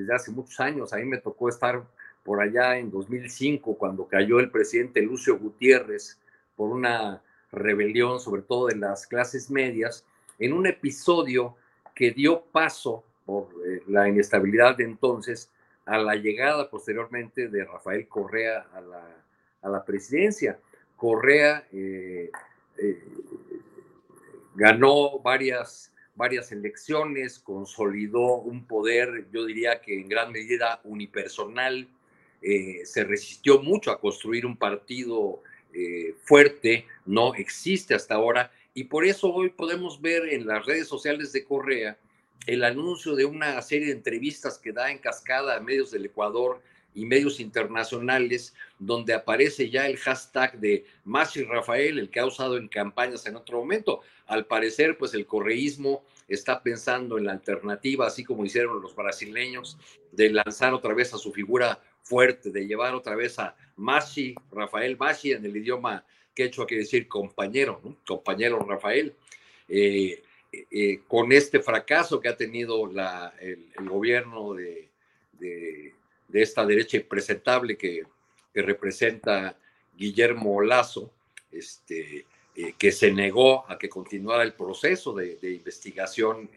[0.00, 0.92] desde hace muchos años.
[0.92, 1.82] A mí me tocó estar
[2.24, 6.18] por allá en 2005, cuando cayó el presidente Lucio Gutiérrez
[6.56, 7.22] por una
[7.52, 10.04] rebelión, sobre todo de las clases medias,
[10.38, 11.56] en un episodio
[11.94, 15.50] que dio paso por eh, la inestabilidad de entonces
[15.86, 19.04] a la llegada posteriormente de Rafael Correa a la,
[19.62, 20.58] a la presidencia.
[20.96, 22.30] Correa eh,
[22.78, 23.02] eh,
[24.54, 31.88] ganó varias, varias elecciones, consolidó un poder, yo diría que en gran medida unipersonal,
[32.42, 35.42] eh, se resistió mucho a construir un partido
[35.72, 40.88] eh, fuerte, no existe hasta ahora, y por eso hoy podemos ver en las redes
[40.88, 41.98] sociales de Correa
[42.46, 46.62] el anuncio de una serie de entrevistas que da en cascada a medios del Ecuador
[46.96, 52.56] y medios internacionales, donde aparece ya el hashtag de Masi Rafael, el que ha usado
[52.56, 54.00] en campañas en otro momento.
[54.26, 59.78] Al parecer, pues el correísmo está pensando en la alternativa, así como hicieron los brasileños,
[60.10, 64.96] de lanzar otra vez a su figura fuerte de llevar otra vez a Mashi, Rafael
[64.96, 69.14] Mashi, en el idioma quechua quiere decir compañero, compañero Rafael,
[69.68, 70.22] eh,
[70.70, 72.88] eh, con este fracaso que ha tenido
[73.40, 75.94] el, gobierno de,
[76.32, 78.02] esta derecha impresentable que,
[78.52, 79.56] que, representa
[79.96, 81.10] Guillermo Lazo,
[81.50, 86.50] este, eh, que se negó a que continuara el proceso de, de investigación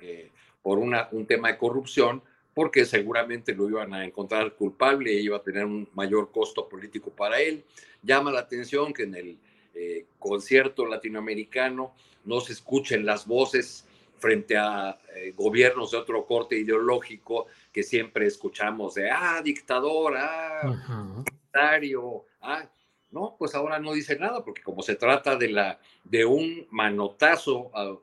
[0.62, 2.22] por una, un tema de corrupción,
[2.54, 7.10] porque seguramente lo iban a encontrar culpable y iba a tener un mayor costo político
[7.10, 7.64] para él.
[8.04, 9.38] Llama la atención que en el
[9.76, 11.94] eh, concierto latinoamericano
[12.26, 13.86] no se escuchen las voces
[14.20, 21.24] frente a eh, gobiernos de otro corte ideológico que siempre escuchamos de, ah, dictador, ah,
[21.26, 22.70] dictario, ah,
[23.12, 27.72] no, pues ahora no dice nada, porque como se trata de, la, de un manotazo,
[27.74, 27.96] ah,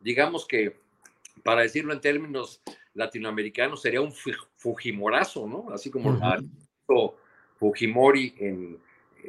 [0.00, 0.76] digamos que,
[1.42, 2.60] para decirlo en términos
[2.94, 4.12] latinoamericano sería un
[4.56, 5.70] Fujimorazo, ¿no?
[5.72, 7.14] Así como uh
[7.58, 8.78] Fujimori en,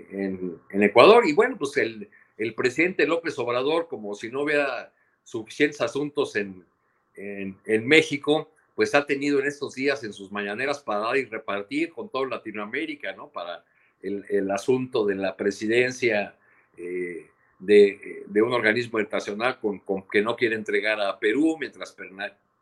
[0.10, 1.28] en, Ecuador.
[1.28, 4.94] Y bueno, pues el, el, presidente López Obrador, como si no hubiera
[5.32, 6.66] suficientes asuntos en,
[7.16, 11.92] en, México, pues ha tenido en estos días en sus mañaneras para dar y repartir
[11.92, 13.30] con toda Latinoamérica, ¿no?
[13.30, 13.64] Para
[14.02, 16.36] el, el asunto de la presidencia
[16.78, 17.28] eh,
[17.60, 21.96] de, de, un organismo internacional con, con, que no quiere entregar a Perú, mientras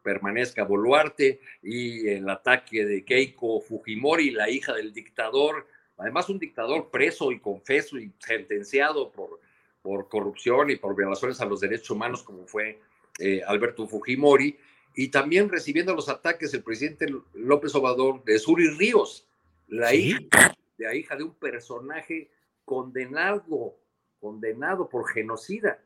[0.03, 5.65] permanezca Boluarte y el ataque de Keiko Fujimori, la hija del dictador,
[5.97, 9.39] además un dictador preso y confeso y sentenciado por,
[9.81, 12.79] por corrupción y por violaciones a los derechos humanos como fue
[13.19, 14.57] eh, Alberto Fujimori.
[14.95, 19.27] y también recibiendo los ataques del presidente López Obrador de Suri Ríos,
[19.67, 22.29] la hija, de la hija de un personaje
[22.65, 23.77] condenado,
[24.19, 25.79] condenado por genocida.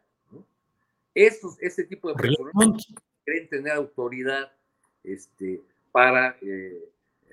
[1.13, 2.87] Estos, este tipo de personas
[3.23, 4.51] creen tener autoridad
[5.03, 6.89] este, para eh,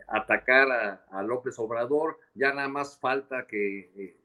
[0.07, 0.71] atacar
[1.11, 2.19] a, López Obrador.
[2.35, 4.17] Ya nada más falta que eh,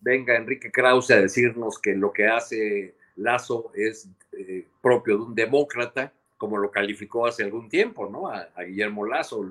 [0.00, 5.34] venga Enrique Krause a decirnos que lo que hace Lazo es eh, propio de un
[5.34, 8.28] demócrata, como lo calificó hace algún tiempo, ¿no?
[8.28, 9.42] A, Guillermo Lazo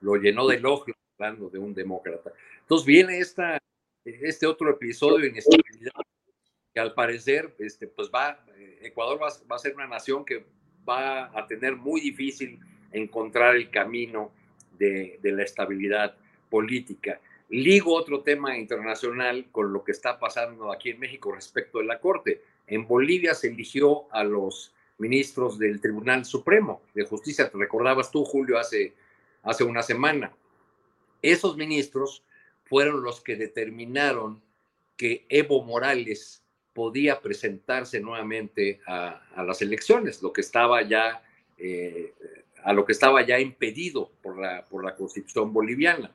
[0.00, 2.32] lo, llenó de elogios hablando de un demócrata.
[2.60, 3.58] Entonces viene esta,
[4.04, 5.92] este otro episodio de inestabilidad
[6.74, 8.44] que al parecer, este, pues va,
[8.80, 10.44] Ecuador va, va a ser una nación que
[10.88, 12.58] va a tener muy difícil
[12.92, 14.32] encontrar el camino
[14.78, 16.16] de, la estabilidad
[16.50, 17.20] política.
[17.52, 22.00] Ligo otro tema internacional con lo que está pasando aquí en México respecto de la
[22.00, 22.40] Corte.
[22.66, 27.50] En Bolivia se eligió a los ministros del Tribunal Supremo de Justicia.
[27.50, 28.94] Te recordabas tú, Julio, hace,
[29.42, 30.32] hace una semana.
[31.20, 32.24] Esos ministros
[32.64, 34.40] fueron los que determinaron
[34.96, 36.42] que Evo Morales
[36.72, 41.22] podía presentarse nuevamente a, las elecciones, lo que estaba ya
[41.58, 42.14] eh,
[42.64, 46.14] a lo que estaba ya impedido por la, por la constitución boliviana.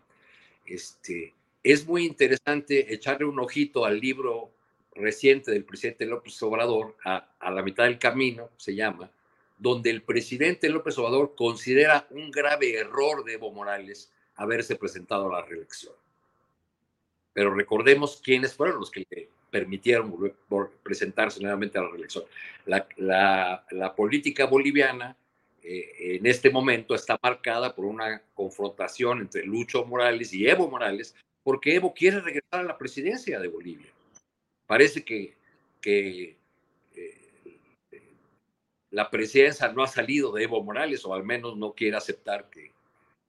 [0.67, 4.51] Este, es muy interesante echarle un ojito al libro
[4.93, 9.09] reciente del presidente López Obrador, a, la mitad del camino, se llama,
[9.57, 15.39] donde el presidente López Obrador considera un grave error de Evo Morales haberse presentado a
[15.39, 15.93] la reelección.
[17.33, 20.35] Pero recordemos quiénes fueron los que le permitieron
[20.83, 22.25] presentarse nuevamente a la reelección.
[22.65, 25.15] La política boliviana
[25.69, 31.13] eh, en este momento está marcada por una confrontación entre Lucho Morales y Evo Morales,
[31.43, 33.91] porque Evo quiere regresar a la presidencia de Bolivia.
[34.65, 35.35] Parece que,
[35.81, 36.37] que
[36.95, 37.57] eh,
[38.91, 42.71] la presidencia no ha salido de Evo Morales, o al menos no quiere aceptar que,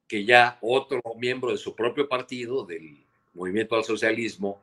[0.07, 4.61] que ya otro miembro de su propio partido, del Movimiento al Socialismo,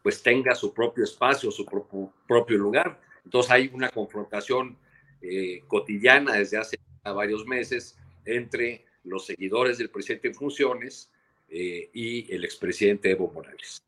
[0.00, 3.00] pues tenga su propio espacio, su propio, lugar.
[3.24, 4.78] Entonces hay una confrontación
[5.20, 6.78] eh, cotidiana desde hace
[7.12, 11.10] varios meses entre los seguidores del presidente en funciones
[11.48, 13.84] eh, y el expresidente Evo Morales.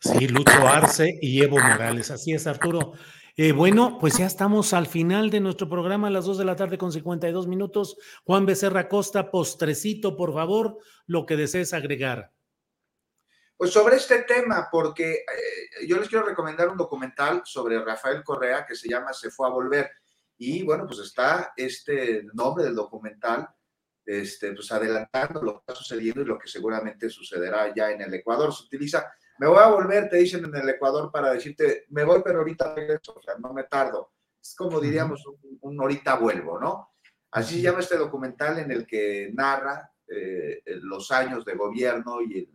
[0.00, 2.10] Sí, Lucho Arce y Evo Morales.
[2.10, 2.94] Así es, Arturo.
[3.36, 6.56] Eh, bueno, pues ya estamos al final de nuestro programa a las 2 de la
[6.56, 7.96] tarde con 52 minutos.
[8.24, 12.32] Juan Becerra Costa, postrecito, por favor, lo que desees agregar.
[13.56, 18.64] Pues sobre este tema, porque eh, yo les quiero recomendar un documental sobre Rafael Correa
[18.66, 19.90] que se llama Se fue a volver.
[20.42, 23.46] Y bueno, pues está este nombre del documental,
[24.06, 28.14] este, pues adelantando lo que está sucediendo y lo que seguramente sucederá ya en el
[28.14, 28.50] Ecuador.
[28.54, 32.22] Se utiliza, me voy a volver, te dicen en el Ecuador para decirte, me voy,
[32.24, 34.14] pero ahorita regreso, o sea, no me tardo.
[34.42, 35.22] Es como diríamos,
[35.60, 36.94] un, ahorita vuelvo, ¿no?
[37.32, 42.38] Así se llama este documental en el que narra eh, los años de gobierno y
[42.38, 42.48] el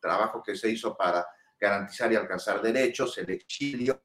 [0.00, 1.26] trabajo que se hizo para
[1.60, 4.02] garantizar y alcanzar derechos, el exilio,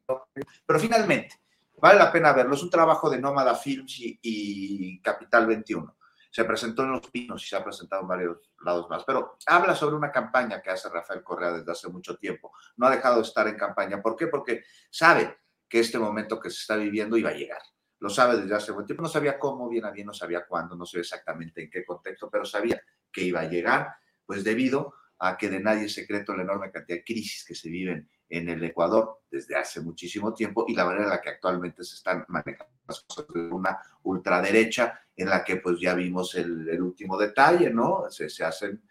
[0.65, 1.42] pero finalmente
[1.77, 2.55] Vale la pena verlo.
[2.55, 5.97] Es un trabajo de Nómada Films y, Capital 21.
[6.31, 9.03] Se presentó en Los Pinos y se ha presentado en varios lados más.
[9.03, 12.51] Pero habla sobre una campaña que hace Rafael Correa desde hace mucho tiempo.
[12.77, 14.01] No ha dejado de estar en campaña.
[14.01, 14.27] ¿Por qué?
[14.27, 17.61] Porque sabe que este momento que se está viviendo iba a llegar.
[17.99, 19.03] Lo sabe desde hace buen tiempo.
[19.03, 22.29] No sabía cómo, bien a bien, no sabía cuándo, no sé exactamente en qué contexto,
[22.29, 23.95] pero sabía que iba a llegar,
[24.25, 27.69] pues debido a que de nadie es secreto la enorme cantidad de crisis que se
[27.69, 31.83] viven en el Ecuador desde hace muchísimo tiempo y la manera en la que actualmente
[31.83, 36.81] se están manejando las cosas de una ultraderecha en la que pues ya vimos el,
[36.81, 38.09] último detalle, ¿no?
[38.09, 38.81] Se, se, hacen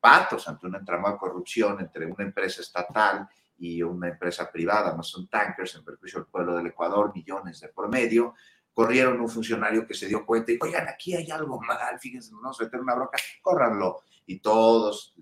[0.00, 5.28] patos ante una entramada de corrupción entre una empresa estatal y una empresa privada, son
[5.28, 8.34] tankers en perjuicio del pueblo del Ecuador, millones de por medio,
[8.74, 12.50] corrieron un funcionario que se dio cuenta y, oigan, aquí hay algo mal, fíjense, no
[12.50, 14.02] a meter una broca, córranlo.
[14.26, 15.14] Y todos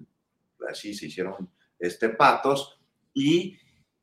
[0.67, 2.80] así se hicieron este, patos
[3.15, 3.59] y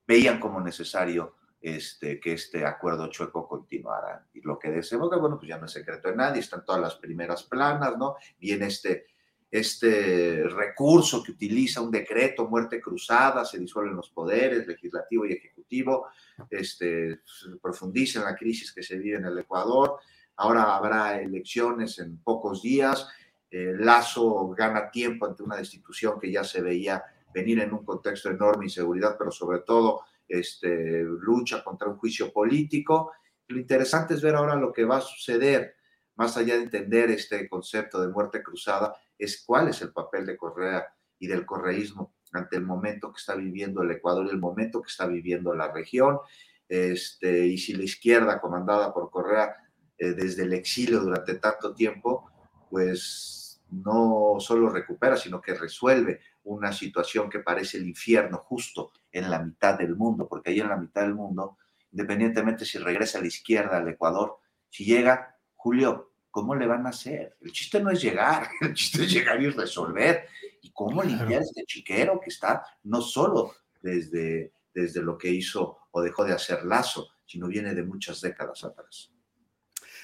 [0.06, 4.28] veían como necesario este, que este acuerdo chueco continuara.
[4.34, 6.96] Y lo que desemboca, bueno, pues ya no es secreto de nadie, están todas las
[6.96, 8.16] primeras planas, ¿no?
[8.40, 9.08] Viene este,
[9.50, 16.08] este recurso que utiliza un decreto, muerte cruzada, se disuelven los poderes legislativo y ejecutivo,
[16.50, 17.22] este,
[17.62, 20.00] profundiza en la crisis que se vive en el Ecuador,
[20.36, 23.08] ahora habrá elecciones en pocos días,
[23.50, 27.04] eh, Lazo gana tiempo ante una destitución que ya se veía
[27.34, 32.32] venir en un contexto de enorme inseguridad, pero sobre todo este, lucha contra un juicio
[32.32, 33.12] político.
[33.48, 35.76] Lo interesante es ver ahora lo que va a suceder,
[36.16, 40.38] más allá de entender este concepto de muerte cruzada, es cuál es el papel de
[40.38, 40.88] Correa
[41.20, 44.90] y del correísmo ante el momento que está viviendo el Ecuador y el momento que
[44.90, 46.20] está viviendo la región.
[46.68, 49.56] Este, y si la izquierda comandada por Correa
[49.98, 52.30] eh, desde el exilio durante tanto tiempo,
[52.70, 59.30] pues no solo recupera, sino que resuelve una situación que parece el infierno justo en
[59.30, 61.58] la mitad del mundo, porque ahí en la mitad del mundo,
[61.92, 64.38] independientemente si regresa a la izquierda, al Ecuador,
[64.70, 67.38] si llega, Julio, ¿cómo le van a hacer?
[67.42, 70.28] El chiste no es llegar, el chiste es llegar y resolver.
[70.62, 76.02] ¿Y cómo limpiar este chiquero que está no solo desde, desde lo que hizo o
[76.02, 79.12] dejó de hacer Lazo, sino viene de muchas décadas atrás?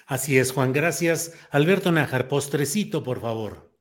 [0.05, 0.73] Así es, Juan.
[0.73, 1.33] Gracias.
[1.51, 3.72] Alberto Nájar, postrecito, por favor.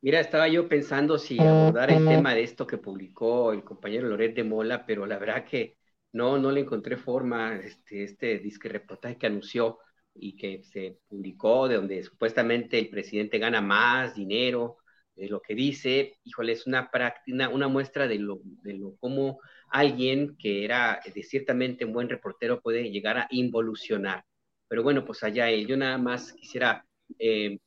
[0.00, 4.34] Mira, estaba yo pensando si abordar el tema de esto que publicó el compañero Loret
[4.34, 5.76] de Mola, pero la verdad que
[6.12, 9.78] no, no le encontré forma, este, este disque reportaje que anunció
[10.14, 14.78] y que se publicó, de donde supuestamente el presidente gana más dinero,
[15.16, 19.40] de lo que dice, híjole, es una práctica, una muestra de lo, de lo cómo
[19.70, 24.24] alguien que era de ciertamente un buen reportero puede llegar a involucionar.
[24.68, 25.66] Pero bueno, pues allá él.
[25.66, 26.84] Yo nada más quisiera
[27.18, 27.58] eh,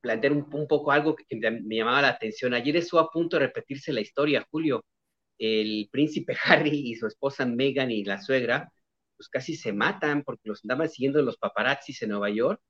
[0.00, 2.54] plantear un, poco algo que me llamaba la atención.
[2.54, 4.84] Ayer estuvo a punto de repetirse la historia, Julio.
[5.38, 8.72] El príncipe Harry y su esposa Meghan y la suegra,
[9.16, 12.60] pues casi se matan porque los andaban siguiendo los paparazzis en Nueva York.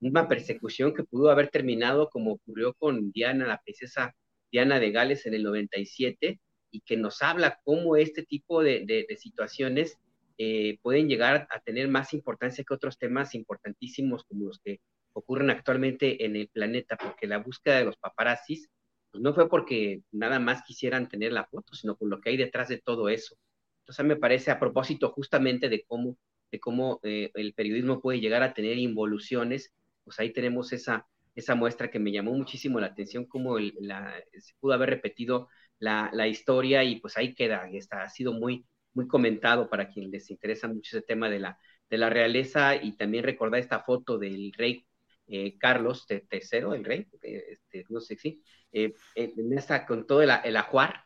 [0.00, 4.14] Una persecución que pudo haber terminado como ocurrió con Diana, la princesa
[4.50, 6.40] Diana de Gales en el 97,
[6.72, 9.98] y que nos habla cómo este tipo de, situaciones
[10.38, 14.80] eh, pueden llegar a tener más importancia que otros temas importantísimos como los que
[15.12, 18.68] ocurren actualmente en el planeta, porque la búsqueda de los paparazzis
[19.10, 22.36] pues no fue porque nada más quisieran tener la foto, sino por lo que hay
[22.36, 23.36] detrás de todo eso.
[23.82, 26.16] Entonces me parece a propósito justamente de cómo,
[26.52, 29.72] de cómo eh, el periodismo puede llegar a tener involuciones,
[30.04, 34.54] pues ahí tenemos esa, esa muestra que me llamó muchísimo la atención, cómo la, se
[34.60, 35.48] pudo haber repetido
[35.78, 40.10] la, la, historia y pues ahí queda, está, ha sido muy, muy comentado para quien
[40.10, 41.58] les interesa mucho ese tema de la,
[41.88, 44.86] de la realeza y también recordar esta foto del rey
[45.32, 50.22] eh, Carlos III, el rey, eh, este, no sé si, eh, en esta, con todo
[50.22, 51.04] el, el ajuar,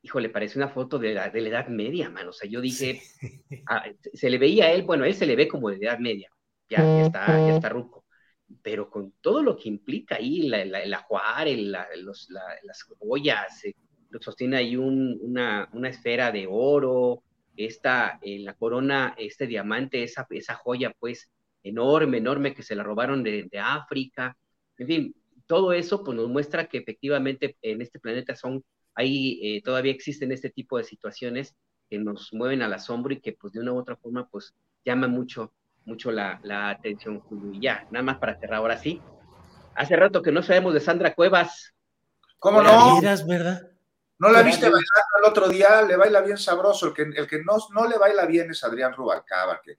[0.00, 2.28] híjole, parece una foto de la, de la Edad Media, man.
[2.28, 3.02] O sea, yo dije,
[3.68, 3.84] ah,
[4.14, 6.30] se le veía a él, bueno, él se le ve como de Edad Media,
[6.70, 8.06] ya, está, ya está ruco.
[8.62, 11.46] Pero con todo lo que implica ahí, la, el ajuar,
[11.96, 13.62] los, las joyas,
[14.20, 17.22] sostiene ahí una, una, esfera de oro,
[17.54, 21.30] esta, en la corona, este diamante, esa, esa joya pues
[21.62, 24.36] enorme, enorme que se la robaron de, de África.
[24.78, 25.14] En fin,
[25.46, 30.32] todo eso pues nos muestra que efectivamente en este planeta son, ahí eh, todavía existen
[30.32, 31.54] este tipo de situaciones
[31.88, 34.54] que nos mueven al asombro y que pues de una u otra forma pues
[34.84, 35.52] llama mucho,
[35.84, 39.00] mucho la, la atención, Y ya, nada más para cerrar ahora sí.
[39.74, 41.74] Hace rato que no sabemos de Sandra Cuevas.
[42.38, 43.00] ¿Cómo no?
[43.00, 43.72] ¿verdad?
[44.18, 45.82] ¿No la viste bailando el otro día?
[45.82, 46.88] Le baila bien sabroso.
[46.88, 49.78] El que, el que no, no le baila bien es Adrián Rubalcaba, que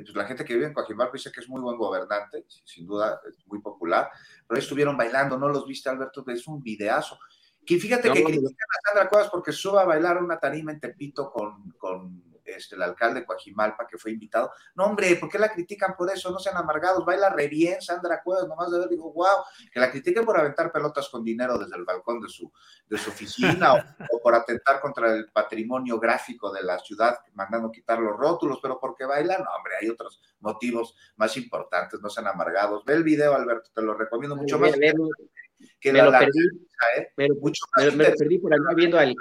[0.00, 3.20] pues la gente que vive en Coajimalpa dice que es muy buen gobernante, sin duda
[3.28, 4.10] es muy popular,
[4.46, 6.24] pero estuvieron bailando, ¿no los viste, Alberto?
[6.26, 7.18] Es un videazo.
[7.64, 11.30] Que fíjate que critican a Sandra Cuevas porque suba a bailar una tarima en Tepito
[11.30, 14.52] con, con este, el alcalde de Coajimalpa, que fue invitado.
[14.74, 16.30] No, hombre, ¿por qué la critican por eso?
[16.30, 19.90] No sean amargados, baila re bien Sandra Cuevas, nomás de ver, digo, wow, que la
[19.90, 22.50] critiquen por aventar pelotas con dinero desde el balcón de su,
[22.86, 23.78] de su oficina o,
[24.22, 29.04] por atentar contra el patrimonio gráfico de la ciudad, mandando quitar los rótulos, pero porque
[29.04, 32.84] baila, no, hombre, hay otros motivos más importantes, no sean amargados.
[32.84, 34.72] Ve el video, Alberto, te lo recomiendo mucho más.
[35.80, 36.40] Que me, lo perdí,
[36.96, 37.28] ¿eh?
[37.40, 39.14] mucho me, lo perdí por andar viendo al,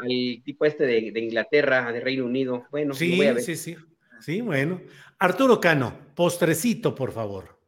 [0.44, 2.66] tipo este de, de, Inglaterra, de Reino Unido.
[2.72, 3.44] Bueno, sí, voy a ver.
[3.44, 3.76] sí, sí.
[4.24, 4.82] Sí, bueno.
[5.20, 7.60] Arturo Cano, postrecito, por favor.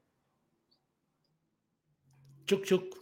[2.45, 2.95] Chuc, chuc.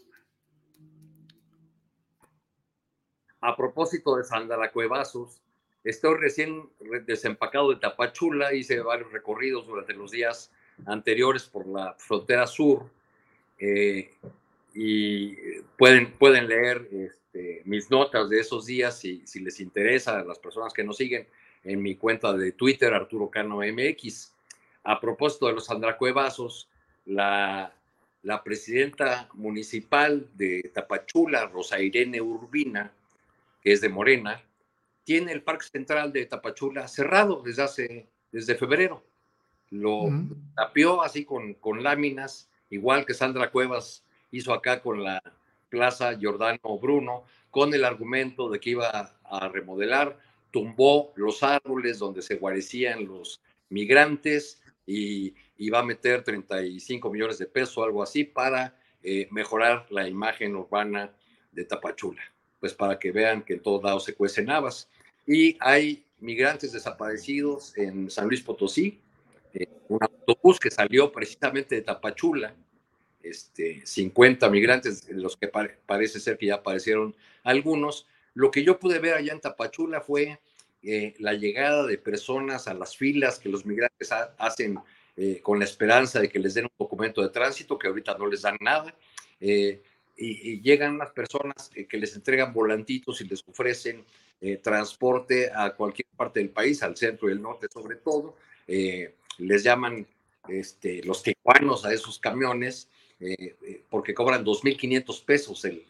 [3.41, 5.41] A propósito de Sandra Cuevazos,
[5.84, 6.68] estoy recién
[7.05, 10.51] desempacado de Tapachula, hice varios recorridos durante los días
[10.86, 12.89] anteriores por la frontera sur.
[13.59, 14.16] Eh,
[14.74, 15.36] y
[15.78, 20.39] pueden, pueden leer este, mis notas de esos días si, si les interesa a las
[20.39, 21.28] personas que nos siguen
[21.63, 24.34] en mi cuenta de Twitter, Arturo Cano MX.
[24.84, 26.69] A propósito de los andracuevazos,
[27.05, 27.74] la,
[28.24, 32.91] la presidenta municipal de Tapachula, Rosa Irene Urbina,
[33.61, 34.43] que es de Morena,
[35.03, 39.03] tiene el Parque Central de Tapachula cerrado desde hace, desde febrero.
[39.69, 40.09] Lo
[40.55, 44.03] tapió así con, con láminas, igual que Sandra Cuevas
[44.34, 45.22] hizo acá con la
[45.70, 50.20] Plaza Giordano Bruno, con el argumento de que iba a remodelar,
[50.52, 57.46] tumbó los árboles donde se guarecían los migrantes y iba a meter 35 millones de
[57.46, 61.12] pesos algo así para eh, mejorar la imagen urbana
[61.52, 62.22] de Tapachula,
[62.60, 64.90] pues para que vean que en todos lados se cuecen habas.
[65.26, 69.00] Y hay migrantes desaparecidos en San Luis Potosí,
[69.54, 72.56] eh, un autobús que salió precisamente de Tapachula,
[73.24, 78.05] este, 50 migrantes, los que parece ser que ya aparecieron algunos.
[78.34, 80.39] Lo que yo pude ver allá en Tapachula fue
[80.84, 84.78] eh, la llegada de personas a las filas que los migrantes hacen
[85.15, 88.28] eh, con la esperanza de que les den un documento de tránsito, que ahorita no
[88.28, 88.93] les dan nada.
[89.39, 89.80] y,
[90.17, 94.03] y, llegan las personas que les entregan volantitos y les ofrecen
[94.61, 98.36] transporte a cualquier parte del país, al centro y el norte sobre todo.
[98.67, 100.05] les llaman
[100.47, 102.89] este, los tijuanos a esos camiones
[103.20, 105.84] eh, eh, porque cobran 2.500 pesos el,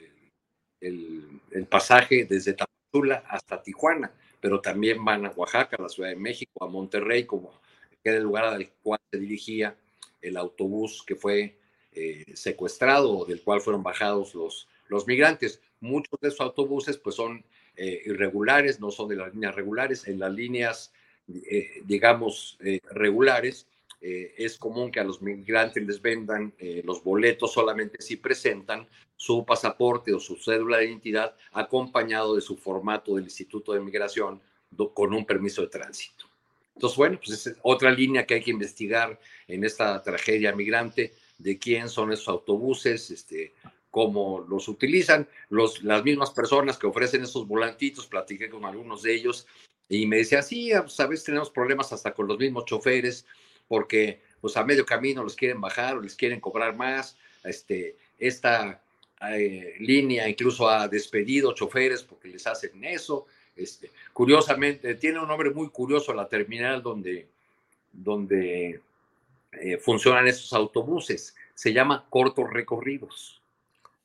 [0.80, 6.16] el, pasaje desde Tapachula hasta Tijuana, pero también van a Oaxaca, a la Ciudad de
[6.16, 7.60] México, a Monterrey, como
[8.04, 9.76] que era el lugar al cual se dirigía
[10.22, 11.58] el autobús que fue
[11.94, 15.62] eh, secuestrado del cual fueron bajados los, los migrantes.
[15.80, 17.44] Muchos de esos autobuses pues son
[17.76, 20.08] irregulares, no son de las líneas regulares.
[20.08, 20.94] En las líneas,
[21.86, 22.60] digamos,
[22.92, 23.68] regulares,
[24.06, 28.86] eh, es común que a los migrantes les vendan eh, los boletos solamente si presentan
[29.16, 34.42] su pasaporte o su cédula de identidad acompañado de su formato del Instituto de Migración
[34.94, 36.26] con un permiso de tránsito.
[36.76, 41.58] Entonces, bueno, pues es otra línea que hay que investigar en esta tragedia migrante, de
[41.58, 43.54] quién son esos autobuses, este,
[43.90, 45.30] cómo los utilizan.
[45.50, 49.48] Los, las mismas personas que ofrecen esos volantitos, platiqué con algunos de ellos
[49.88, 53.26] y me decía, sí, a veces tenemos problemas hasta con los mismos choferes,
[53.74, 57.18] porque pues a medio camino los quieren bajar o les quieren cobrar más.
[57.44, 58.84] Este, esta
[59.32, 63.26] eh, línea incluso ha despedido choferes porque les hacen eso.
[63.56, 67.28] Este, curiosamente, tiene un nombre muy curioso la terminal donde,
[67.92, 68.80] donde
[69.54, 71.36] eh, funcionan esos autobuses.
[71.56, 73.42] Se llama cortos recorridos.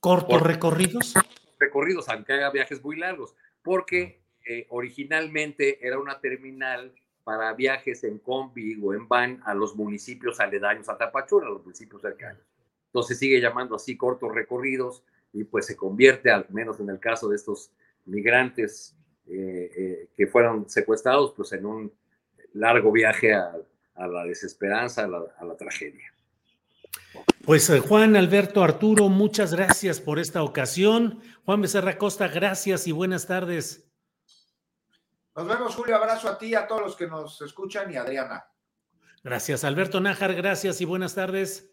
[0.01, 1.13] ¿Cortos recorridos?
[1.59, 6.91] Recorridos, aunque haga viajes muy largos, porque eh, originalmente era una terminal
[7.29, 11.63] para viajes en combi o en van a los municipios aledaños a Tapachula, a los
[11.63, 12.41] municipios cercanos.
[12.87, 15.05] Entonces sigue llamando así cortos recorridos
[15.35, 17.71] y pues se convierte, al menos en el caso de estos
[18.07, 21.93] migrantes eh, eh, que fueron secuestrados, pues en un
[22.55, 23.53] largo viaje a,
[23.95, 26.11] la desesperanza, a la, tragedia.
[27.45, 31.21] Pues eh, Juan Alberto Arturo, muchas gracias por esta ocasión.
[31.45, 33.88] Juan Becerra Costa, gracias y buenas tardes.
[35.39, 35.95] Nos vemos, Julio.
[35.95, 38.45] Abrazo a ti, a todos los que nos escuchan y a Adriana.
[39.23, 40.35] Gracias, Alberto Nájar.
[40.35, 41.73] Gracias y buenas tardes.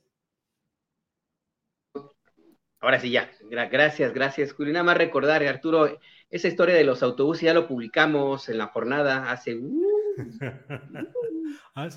[2.80, 3.32] Ahora sí, ya.
[3.50, 4.72] Gracias, gracias, Julio.
[4.72, 6.00] Nada más recordar, Arturo,
[6.30, 9.56] esa historia de los autobuses ya lo publicamos en la jornada hace.
[9.56, 9.82] Uh,
[11.74, 11.90] ah,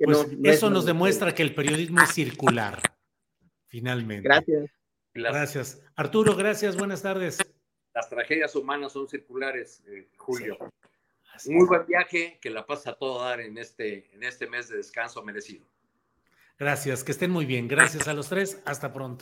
[0.00, 2.82] pues eso nos demuestra que el periodismo es circular,
[3.68, 4.24] finalmente.
[4.24, 4.70] Gracias.
[5.14, 5.82] Gracias.
[5.94, 7.38] Arturo, gracias, buenas tardes.
[7.94, 10.58] Las tragedias humanas son circulares, eh, Julio.
[11.46, 15.22] Muy buen viaje, que la pasa todo dar en este, en este mes de descanso
[15.22, 15.66] merecido.
[16.58, 17.68] Gracias, que estén muy bien.
[17.68, 18.60] Gracias a los tres.
[18.64, 19.21] Hasta pronto.